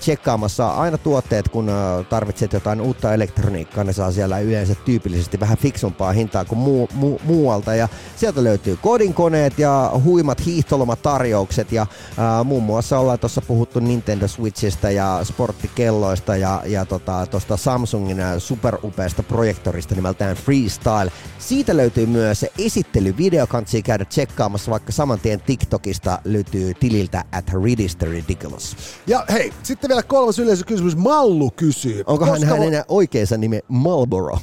tsekkaamassa 0.00 0.68
aina 0.68 0.98
tuotteet, 0.98 1.48
kun 1.48 1.70
tarvitset 2.10 2.52
jotain 2.52 2.80
uutta 2.80 3.14
elektroniikkaa. 3.14 3.84
Ne 3.84 3.92
saa 3.92 4.12
siellä 4.12 4.38
yleensä 4.38 4.74
tyypillisesti 4.74 5.40
vähän 5.40 5.58
fiksumpaa 5.58 6.12
hintaa 6.12 6.44
kuin 6.44 6.58
muu, 6.58 6.88
mu, 6.94 7.18
muualta 7.24 7.74
ja 7.74 7.88
sieltä 8.16 8.44
löytyy 8.44 8.78
kodinkoneet 8.82 9.58
ja 9.58 9.90
huimat 10.04 10.46
hiihtolomatarjoukset 10.46 11.72
ja 11.72 11.86
ää, 12.18 12.44
muun 12.44 12.62
muassa 12.62 12.98
ollaan 12.98 13.18
tuossa 13.18 13.42
puhuttu 13.42 13.80
Nintendo 13.80 14.28
Switchistä 14.28 14.90
ja 14.90 15.20
sporttikelloista 15.24 16.36
ja, 16.36 16.62
ja 16.66 16.84
tota, 16.84 17.26
Samsungin 17.56 18.18
superupeasta 18.38 19.22
projektorista 19.22 19.94
nimeltään 19.94 20.36
Freestyle. 20.36 21.12
Siitä 21.38 21.76
löytyy 21.76 22.06
myös 22.06 22.46
esittelyvideo, 22.58 23.46
kansi 23.46 23.82
käydä 23.82 24.04
tsekkaamassa 24.04 24.70
vaikka 24.70 24.92
saman 24.92 25.20
tien 25.20 25.40
TikTokista 25.40 25.95
löytyy 26.24 26.74
tililtä 26.74 27.24
at 27.32 27.44
Ridiculous. 28.02 28.76
Ja 29.06 29.24
hei, 29.32 29.52
sitten 29.62 29.88
vielä 29.88 30.02
kolmas 30.02 30.38
yleisökysymys. 30.38 30.96
Mallu 30.96 31.50
kysyy. 31.50 32.02
Onkohan 32.06 32.42
hän 32.44 32.62
enää 32.62 32.84
oikeansa 32.88 33.36
nimi 33.36 33.60
Marlboro? 33.68 34.38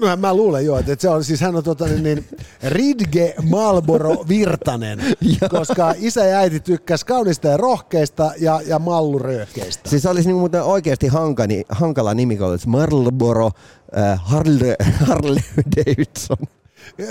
Mä, 0.00 0.16
mä 0.16 0.34
luulen 0.34 0.64
jo, 0.64 0.78
että 0.78 0.96
se 0.98 1.08
on 1.08 1.24
siis 1.24 1.40
hän 1.40 1.56
on 1.56 1.64
tota, 1.64 1.86
niin, 1.86 2.02
niin, 2.02 2.26
Ridge 2.62 3.34
Malboro 3.50 4.24
Virtanen, 4.28 4.98
koska 5.58 5.94
isä 5.98 6.24
ja 6.24 6.38
äiti 6.38 6.60
tykkäs 6.60 7.04
kaunista 7.04 7.48
ja 7.48 7.56
rohkeista 7.56 8.32
ja, 8.40 8.60
ja 8.66 8.78
malluröökeistä. 8.78 9.90
Siis 9.90 10.06
olisi 10.06 10.28
niin 10.28 10.36
muuten 10.36 10.62
oikeasti 10.62 11.06
hankani, 11.06 11.62
hankala 11.68 12.14
nimi, 12.14 12.36
kun 12.36 12.46
olisi 12.46 12.68
Marlboro 12.68 13.50
äh, 13.98 14.20
Harley, 14.24 14.74
Harley 15.06 15.42
Davidson. 15.76 16.61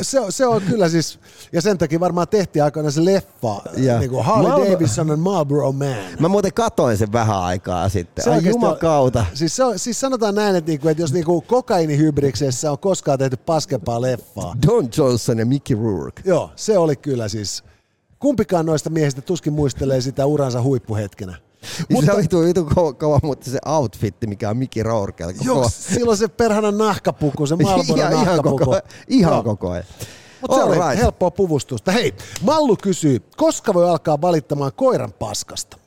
Se, 0.01 0.19
se 0.29 0.47
on 0.47 0.61
kyllä 0.61 0.89
siis, 0.89 1.19
ja 1.53 1.61
sen 1.61 1.77
takia 1.77 1.99
varmaan 1.99 2.27
tehtiin 2.27 2.63
aikana 2.63 2.91
se 2.91 3.05
leffa, 3.05 3.61
ja. 3.77 3.99
niin 3.99 4.09
kuin 4.09 4.25
Harley 4.25 4.51
Mal- 4.51 4.71
Davidson 4.71 5.11
and 5.11 5.21
Marlboro 5.21 5.71
Man. 5.71 5.95
Mä 6.19 6.27
muuten 6.27 6.53
katoin 6.53 6.97
sen 6.97 7.11
vähän 7.11 7.41
aikaa 7.41 7.89
sitten, 7.89 8.23
se 8.23 8.29
Ai 8.31 8.45
jumakauta. 8.45 9.25
Siis, 9.33 9.55
se 9.55 9.63
on, 9.63 9.79
siis 9.79 9.99
sanotaan 9.99 10.35
näin, 10.35 10.55
että, 10.55 10.71
niinku, 10.71 10.87
että 10.87 11.03
jos 11.03 11.13
niinku 11.13 11.41
kokainihybriksessä 11.41 12.71
on 12.71 12.79
koskaan 12.79 13.19
tehty 13.19 13.37
paskempaa 13.37 14.01
leffaa. 14.01 14.55
Don 14.67 14.89
Johnson 14.97 15.39
ja 15.39 15.45
Mickey 15.45 15.77
Rourke. 15.83 16.21
Joo, 16.25 16.51
se 16.55 16.77
oli 16.77 16.95
kyllä 16.95 17.27
siis, 17.27 17.63
kumpikaan 18.19 18.65
noista 18.65 18.89
miehistä 18.89 19.21
tuskin 19.21 19.53
muistelee 19.53 20.01
sitä 20.01 20.25
uransa 20.25 20.61
huippuhetkenä. 20.61 21.37
Mutta, 21.89 22.11
se 22.11 22.17
oli 22.17 22.27
tuo 22.27 22.41
vitu 22.41 22.69
kova, 22.97 23.19
mutta 23.23 23.49
se 23.49 23.59
outfitti, 23.65 24.27
mikä 24.27 24.49
on 24.49 24.57
Mickey 24.57 24.83
Rourkella. 24.83 25.33
Joo, 25.41 25.69
silloin 25.69 26.17
se 26.17 26.27
perhana 26.27 26.71
nahkapuku, 26.71 27.45
se 27.45 27.55
Marlboro 27.55 27.95
ihan, 27.95 28.13
nahkapuku. 28.13 28.63
Ihan 28.63 28.63
koko, 28.63 28.87
ihan 29.07 29.33
no. 29.33 29.43
koko 29.43 29.69
ajan. 29.69 29.85
Mutta 30.41 30.57
se 30.57 30.63
oli 30.63 30.75
right. 30.75 30.97
helppoa 30.97 31.31
puvustusta. 31.31 31.91
Hei, 31.91 32.13
Mallu 32.41 32.77
kysyy, 32.77 33.19
koska 33.37 33.73
voi 33.73 33.89
alkaa 33.89 34.21
valittamaan 34.21 34.71
koiran 34.75 35.13
paskasta? 35.13 35.77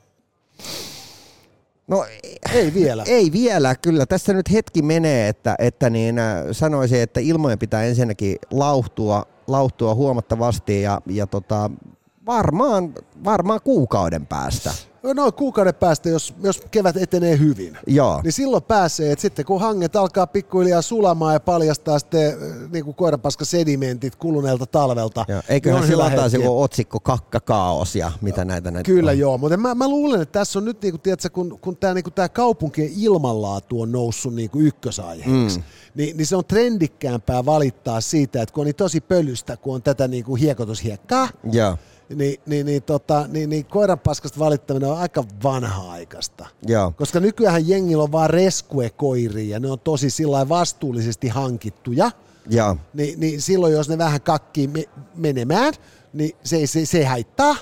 No 1.87 2.05
ei 2.55 2.75
vielä. 2.75 3.03
Ei 3.07 3.33
vielä, 3.33 3.75
kyllä. 3.75 4.07
Tässä 4.07 4.33
nyt 4.33 4.53
hetki 4.53 4.83
menee, 4.83 5.29
että, 5.29 5.55
että 5.59 5.91
niin, 5.91 6.19
äh, 6.19 6.37
sanoisin, 6.53 7.01
että 7.01 7.21
ilmojen 7.21 7.59
pitää 7.59 7.85
ensinnäkin 7.85 8.37
lauhtua, 8.51 9.27
lauhtua 9.47 9.95
huomattavasti 9.95 10.83
ja, 10.83 11.01
ja 11.07 11.27
tota, 11.27 11.71
varmaan, 12.27 12.95
varmaan 13.25 13.61
kuukauden 13.65 14.27
päästä 14.27 14.75
noin 15.14 15.33
kuukauden 15.33 15.75
päästä, 15.75 16.09
jos, 16.09 16.35
jos 16.43 16.62
kevät 16.71 16.97
etenee 16.97 17.38
hyvin, 17.38 17.79
Joo. 17.87 18.21
niin 18.23 18.33
silloin 18.33 18.62
pääsee, 18.62 19.12
että 19.12 19.23
sitten 19.23 19.45
kun 19.45 19.61
hanget 19.61 19.97
alkaa 19.97 20.27
pikkuhiljaa 20.27 20.83
sulamaan 20.83 21.35
ja 21.35 21.40
paljastaa 21.40 21.99
sitten 21.99 22.27
äh, 22.33 22.71
niin 22.73 22.85
kuin 22.85 22.95
koirapaska 22.95 23.45
sedimentit 23.45 24.17
kuluneelta 24.17 24.67
talvelta. 24.67 25.25
Joo. 25.29 25.43
Eiköhän 25.49 25.81
niin 25.81 25.88
sillä 25.88 26.11
taas 26.11 26.35
joku 26.35 26.62
otsikko 26.62 27.01
kakkakaos 27.01 27.97
ja 27.97 28.12
mitä 28.21 28.45
näitä 28.45 28.71
näitä 28.71 28.87
Kyllä 28.87 29.11
on. 29.11 29.19
joo, 29.19 29.38
mutta 29.38 29.57
mä, 29.57 29.75
mä 29.75 29.88
luulen, 29.88 30.23
että 30.23 30.38
tässä 30.38 30.59
on 30.59 30.64
nyt, 30.64 30.83
niin 30.83 30.93
kuin, 30.93 31.01
tiedätkö, 31.01 31.31
kun, 31.31 31.59
kun 31.61 31.77
tämä 31.77 31.95
niin 31.95 32.05
kaupunkien 32.33 32.90
ilmanlaatu 32.97 33.81
on 33.81 33.93
noussut 33.93 34.35
niin 34.35 34.51
kuin 34.51 34.67
ykkösaiheeksi, 34.67 35.59
mm. 35.59 35.64
niin, 35.95 36.17
niin 36.17 36.27
se 36.27 36.37
on 36.37 36.45
trendikkäämpää 36.45 37.45
valittaa 37.45 38.01
siitä, 38.01 38.43
että 38.43 38.53
kun 38.53 38.62
on 38.62 38.67
niin 38.67 38.77
tosi 38.77 39.01
pölystä, 39.01 39.57
kun 39.57 39.75
on 39.75 39.83
tätä 39.83 40.09
niin 40.09 40.25
kuin 40.25 40.40
hiekotushiekkaa, 40.40 41.29
Joo 41.53 41.79
niin, 42.09 42.40
niin, 42.47 42.67
niin, 42.67 42.83
tota, 42.83 43.27
niin, 43.29 43.51
niin 43.51 43.64
koiran 43.64 43.99
paskasta 43.99 44.38
valittaminen 44.38 44.90
on 44.90 44.99
aika 44.99 45.25
vanha-aikaista. 45.43 46.47
Joo. 46.67 46.93
Koska 46.97 47.21
nykyään 47.21 47.69
jengillä 47.69 48.03
on 48.03 48.12
vaan 48.12 48.31
rescue-koiria 48.31 49.51
ja 49.51 49.61
ne 49.61 49.71
on 49.71 49.81
tosi 49.81 50.11
sillä 50.11 50.49
vastuullisesti 50.49 51.29
hankittuja. 51.29 52.11
Joo. 52.51 52.77
Ni, 52.95 53.14
niin 53.17 53.43
silloin, 53.43 53.73
jos 53.73 53.88
ne 53.88 53.99
vähän 53.99 54.21
kakkii 54.21 54.67
me, 54.67 54.85
menemään, 55.14 55.75
niin 56.12 56.37
se, 56.45 56.67
se, 56.67 56.87
se 56.87 57.05
haittaa. 57.05 57.57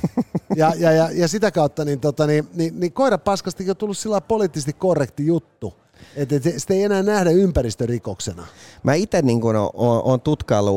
ja, 0.56 0.72
ja, 0.78 0.92
ja, 0.92 1.10
ja, 1.12 1.28
sitä 1.28 1.50
kautta 1.50 1.84
niin, 1.84 2.00
tota, 2.00 2.26
niin, 2.26 2.48
niin, 2.54 2.80
niin 2.80 2.92
koiran 2.92 3.20
paskastakin 3.20 3.70
on 3.70 3.76
tullut 3.76 3.98
sillä 3.98 4.20
poliittisesti 4.20 4.72
korrekti 4.72 5.26
juttu. 5.26 5.74
Että 6.16 6.36
et, 6.36 6.42
sitä 6.56 6.74
ei 6.74 6.82
enää 6.82 7.02
nähdä 7.02 7.30
ympäristörikoksena. 7.30 8.46
Mä 8.82 8.94
itse 8.94 9.22
niin 9.22 9.40
on, 9.74 10.02
on 10.04 10.20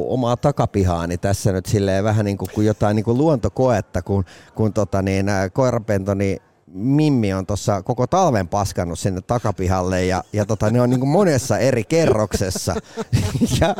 omaa 0.07 0.38
takapihaani 0.38 1.17
tässä 1.17 1.51
nyt 1.51 1.65
silleen 1.65 2.03
vähän 2.03 2.25
niin 2.25 2.38
kuin, 2.38 2.49
kuin 2.55 2.67
jotain 2.67 2.95
niin 2.95 3.03
kuin 3.03 3.17
luontokoetta, 3.17 4.01
kun, 4.01 4.25
kun 4.55 4.73
tota 4.73 5.01
niin, 5.01 5.25
koirapentoni 5.53 6.41
Mimmi 6.75 7.33
on 7.33 7.45
tuossa 7.45 7.81
koko 7.81 8.07
talven 8.07 8.47
paskannut 8.47 8.99
sinne 8.99 9.21
takapihalle 9.21 10.05
ja, 10.05 10.23
ja 10.33 10.45
tota, 10.45 10.69
ne 10.69 10.81
on 10.81 10.89
niin 10.89 11.07
monessa 11.07 11.57
eri 11.57 11.83
kerroksessa. 11.83 12.75
ja, 13.61 13.75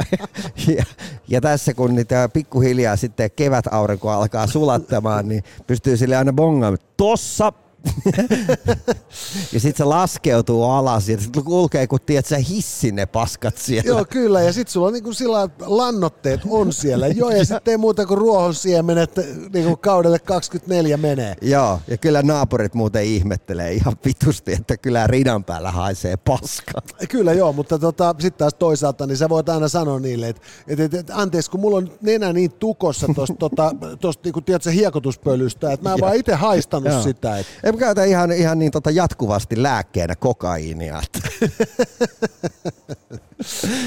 ja, 0.68 0.84
ja, 1.28 1.42
tässä 1.42 1.74
kun 1.74 1.96
niitä 1.96 2.30
pikkuhiljaa 2.34 2.96
sitten 2.96 3.32
kevätaurinko 3.32 4.10
alkaa 4.10 4.48
sulattamaan, 4.48 5.28
niin 5.28 5.44
pystyy 5.68 5.98
sille 5.98 6.16
aina 6.16 6.34
bongaamaan, 6.34 6.80
tossa 6.98 7.54
ja 9.54 9.60
sitten 9.60 9.78
se 9.78 9.84
laskeutuu 9.84 10.64
alas 10.64 11.10
ja 11.10 11.20
sitten 11.20 11.44
kulkee, 11.44 11.88
kun 11.88 12.00
tiedät 12.06 12.26
sä 12.26 12.38
hissin 12.38 12.96
ne 12.96 13.06
paskat 13.06 13.58
siellä. 13.58 13.88
Joo, 13.88 14.06
kyllä. 14.10 14.42
Ja 14.42 14.54
sitten 14.54 14.74
sulla 14.74 14.88
on 14.88 14.94
niinku 14.94 15.14
sillä 15.14 15.50
lannotteet 15.66 16.42
on 16.50 16.74
siellä. 16.74 17.08
Joo, 17.08 17.30
ja 17.30 17.46
sitten 17.46 17.72
ei 17.72 17.78
muuta 17.78 18.06
kuin 18.06 18.18
ruohonsiemenet 18.18 19.12
niinku 19.54 19.78
kaudelle 19.78 20.20
24 20.20 20.98
menee. 20.98 21.36
Joo, 21.42 21.80
ja 21.88 21.98
kyllä 21.98 22.22
naapurit 22.22 22.74
muuten 22.74 23.04
ihmettelee 23.04 23.74
ihan 23.74 23.96
vitusti, 24.06 24.54
että 24.54 24.78
kyllä 24.78 25.08
ridan 25.08 25.44
päällä 25.44 25.72
haisee 25.72 26.18
paska. 26.18 26.82
Kyllä 27.10 27.34
joo, 27.34 27.54
mutta 27.54 27.80
tota, 27.80 28.16
sitten 28.20 28.40
taas 28.40 28.54
toisaalta, 28.54 29.08
niin 29.08 29.18
sä 29.18 29.30
voit 29.30 29.50
aina 29.50 29.68
sanoa 29.68 30.00
niille, 30.00 30.30
että 30.30 30.42
et, 30.68 30.80
et, 30.80 30.94
et, 30.94 31.12
anteeksi, 31.14 31.52
kun 31.52 31.60
mulla 31.60 31.78
on 31.78 31.92
nenä 32.02 32.34
niin 32.34 32.52
tukossa 32.52 33.08
tuosta 33.16 33.36
tota, 33.40 33.72
tosta, 34.00 34.22
niinku, 34.24 34.42
tiedätkö, 34.42 34.72
hiekotuspölystä, 34.72 35.72
että 35.72 35.90
mä 35.90 35.94
en 35.94 36.02
vaan 36.02 36.16
itse 36.16 36.34
haistanut 36.34 37.04
sitä. 37.04 37.38
Et 37.38 37.75
mä 37.76 37.80
käytän 37.80 38.08
ihan, 38.08 38.32
ihan 38.32 38.60
niin 38.60 38.72
tota 38.72 38.92
jatkuvasti 38.92 39.64
lääkkeenä 39.64 40.16
kokaiinia. 40.16 41.02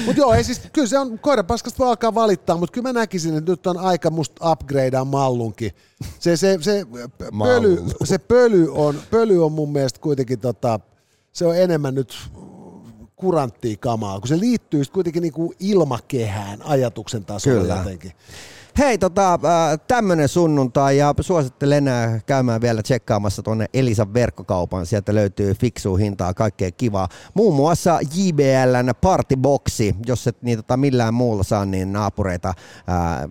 mutta 0.05 0.21
joo, 0.21 0.33
ei 0.33 0.43
siis, 0.43 0.61
kyllä 0.73 0.87
se 0.87 0.99
on, 0.99 1.19
koirapaskasta 1.19 1.79
voi 1.79 1.87
alkaa 1.87 2.15
valittaa, 2.15 2.57
mutta 2.57 2.73
kyllä 2.73 2.89
mä 2.89 2.99
näkisin, 2.99 3.37
että 3.37 3.51
nyt 3.51 3.67
on 3.67 3.77
aika 3.77 4.09
musta 4.09 4.51
upgradea 4.51 5.05
mallunkin. 5.05 5.71
Se, 6.19 6.37
se, 6.37 6.57
se, 6.61 6.85
pöly, 7.39 7.83
se 8.03 8.17
pöly, 8.17 8.67
on, 8.71 9.01
pöly 9.11 9.45
on 9.45 9.51
mun 9.51 9.71
mielestä 9.71 9.99
kuitenkin, 9.99 10.39
tota, 10.39 10.79
se 11.31 11.45
on 11.45 11.57
enemmän 11.57 11.95
nyt 11.95 12.17
kuranttia 13.15 13.77
kamaa, 13.79 14.19
kun 14.19 14.27
se 14.27 14.39
liittyy 14.39 14.83
kuitenkin 14.93 15.21
niinku 15.21 15.53
ilmakehään 15.59 16.61
ajatuksen 16.61 17.25
tasolla 17.25 17.61
Kyllä. 17.61 17.75
jotenkin. 17.75 18.11
Hei, 18.77 18.97
tota, 18.97 19.33
äh, 19.33 19.79
tämmönen 19.87 20.27
sunnuntai 20.27 20.97
ja 20.97 21.13
suosittelen 21.21 21.87
äh, 21.87 22.25
käymään 22.25 22.61
vielä 22.61 22.83
tsekkaamassa 22.83 23.43
tuonne 23.43 23.65
Elisan 23.73 24.13
verkkokaupan. 24.13 24.85
Sieltä 24.85 25.15
löytyy 25.15 25.53
fiksua 25.53 25.97
hintaa, 25.97 26.33
kaikkea 26.33 26.71
kivaa. 26.71 27.07
Muun 27.33 27.55
muassa 27.55 27.99
JBLn 28.15 28.93
Partyboxi, 29.01 29.95
jos 30.05 30.27
et 30.27 30.41
niitä 30.41 30.61
tota 30.61 30.77
millään 30.77 31.13
muulla 31.13 31.43
saa, 31.43 31.65
niin 31.65 31.93
naapureita 31.93 32.53
ää, 32.87 33.29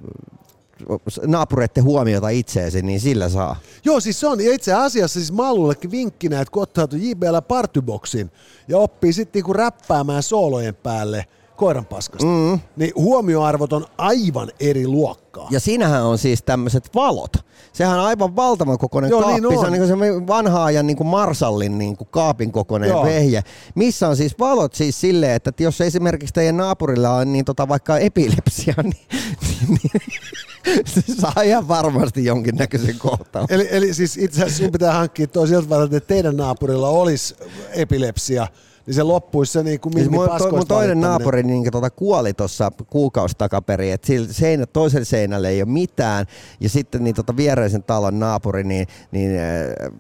naapureiden 1.27 1.85
huomiota 1.85 2.29
itseesi, 2.29 2.83
niin 2.83 3.01
sillä 3.01 3.29
saa. 3.29 3.57
Joo, 3.85 4.01
siis 4.01 4.21
se 4.21 4.27
on 4.27 4.41
itse 4.41 4.73
asiassa 4.73 5.21
siis 5.21 5.33
Mallullekin 5.33 5.91
vinkkinä, 5.91 6.41
että 6.41 6.53
kun 6.53 6.63
ottaa 6.63 6.89
JBL 6.93 7.39
Partyboxin 7.49 8.31
ja 8.69 8.79
oppii 8.79 9.13
sitten 9.13 9.39
niinku 9.39 9.53
räppäämään 9.53 10.23
soolojen 10.23 10.75
päälle– 10.75 11.27
koiran 11.59 11.87
paskasta, 11.87 12.27
mm. 12.27 12.61
niin 12.77 12.93
huomioarvot 12.97 13.73
on 13.73 13.87
aivan 13.99 14.51
eri 14.61 14.87
luokkaa. 14.87 15.49
Ja 15.51 15.61
siinähän 15.61 16.05
on 16.05 16.19
siis 16.19 16.43
tämmöiset 16.43 16.91
valot. 16.95 17.37
Sehän 17.73 17.99
on 17.99 18.05
aivan 18.05 18.37
valtavan 18.37 18.79
kokoinen 18.79 19.11
Joo, 19.11 19.21
kaappi. 19.21 19.41
Niin 19.41 19.59
on. 19.59 19.87
Se 19.87 19.93
on 19.93 20.01
niin 20.01 20.13
kuin 20.13 20.27
vanha 20.27 20.65
ajan 20.65 20.87
niin 20.87 20.97
kuin 20.97 21.07
Marsallin 21.07 21.79
niin 21.79 21.97
kuin 21.97 22.09
kaapin 22.11 22.53
kokoinen 22.53 22.89
Joo. 22.89 23.05
vehje. 23.05 23.43
Missä 23.75 24.09
on 24.09 24.17
siis 24.17 24.39
valot 24.39 24.75
siis 24.75 25.01
silleen, 25.01 25.33
että 25.33 25.53
jos 25.61 25.81
esimerkiksi 25.81 26.35
teidän 26.35 26.57
naapurilla 26.57 27.11
on 27.11 27.33
niin 27.33 27.45
tota 27.45 27.69
vaikka 27.69 27.99
epilepsia, 27.99 28.75
niin, 28.83 29.07
niin, 29.41 29.79
niin 29.83 30.87
se 30.87 31.03
saa 31.21 31.43
ihan 31.45 31.69
varmasti 31.69 32.25
jonkinnäköisen 32.25 32.99
kohtauksen. 32.99 33.61
Eli, 33.61 33.69
eli 33.71 33.95
siis 33.95 34.17
itse 34.17 34.45
asiassa 34.45 34.73
pitää 34.73 34.93
hankkia 34.93 35.27
toiselta 35.27 35.85
että 35.85 36.01
teidän 36.01 36.37
naapurilla 36.37 36.89
olisi 36.89 37.37
epilepsia, 37.73 38.47
niin 38.89 38.95
se 38.95 39.03
loppuisi 39.03 39.53
se 39.53 39.63
niin 39.63 39.81
kuin 39.81 39.93
Siis 39.93 40.11
mun, 40.11 40.29
to, 40.39 40.51
mun 40.51 40.67
toinen 40.67 41.01
naapuri 41.01 41.43
niin 41.43 41.71
tuota, 41.71 41.91
kuoli 41.91 42.35
tuossa 42.35 42.73
kuukausi 42.91 43.35
takaperin, 43.39 43.93
että 43.93 44.09
seinä, 44.31 44.67
toisella 44.67 45.05
seinällä 45.05 45.49
ei 45.49 45.63
ole 45.63 45.71
mitään, 45.71 46.27
ja 46.61 46.69
sitten 46.69 47.05
niin 47.05 47.15
tuota, 47.15 47.37
viereisen 47.37 47.83
talon 47.83 48.19
naapuri, 48.19 48.65
niin, 48.65 48.87
niin 49.11 49.31
äh, 49.31 49.45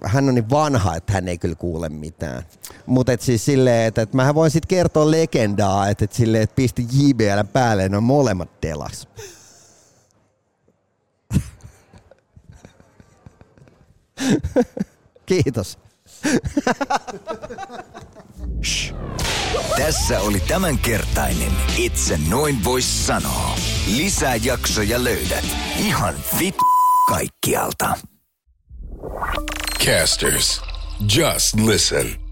hän 0.04 0.28
on 0.28 0.34
niin 0.34 0.50
vanha, 0.50 0.96
että 0.96 1.12
hän 1.12 1.28
ei 1.28 1.38
kyllä 1.38 1.54
kuule 1.54 1.88
mitään. 1.88 2.42
Mutta 2.86 3.12
siis 3.20 3.44
silleen, 3.44 3.86
että, 3.86 4.02
että 4.02 4.16
mähän 4.16 4.34
voin 4.34 4.50
sitten 4.50 4.68
kertoa 4.68 5.10
legendaa, 5.10 5.88
että, 5.88 6.04
että 6.04 6.16
silleen, 6.16 6.42
että 6.42 6.56
pisti 6.56 6.86
JBL 6.92 7.40
päälle, 7.52 7.88
ne 7.88 7.96
on 7.96 8.02
molemmat 8.02 8.48
delas. 8.62 9.08
Kiitos. 15.26 15.78
Tässä 19.76 20.20
oli 20.20 20.40
tämänkertainen 20.40 21.52
Itse 21.76 22.18
noin 22.28 22.64
vois 22.64 23.06
sanoa. 23.06 23.56
Lisää 23.96 24.36
jaksoja 24.36 25.04
löydät 25.04 25.44
ihan 25.78 26.14
vit 26.38 26.56
kaikkialta. 27.08 27.94
Casters, 29.84 30.60
just 31.16 31.54
listen. 31.54 32.27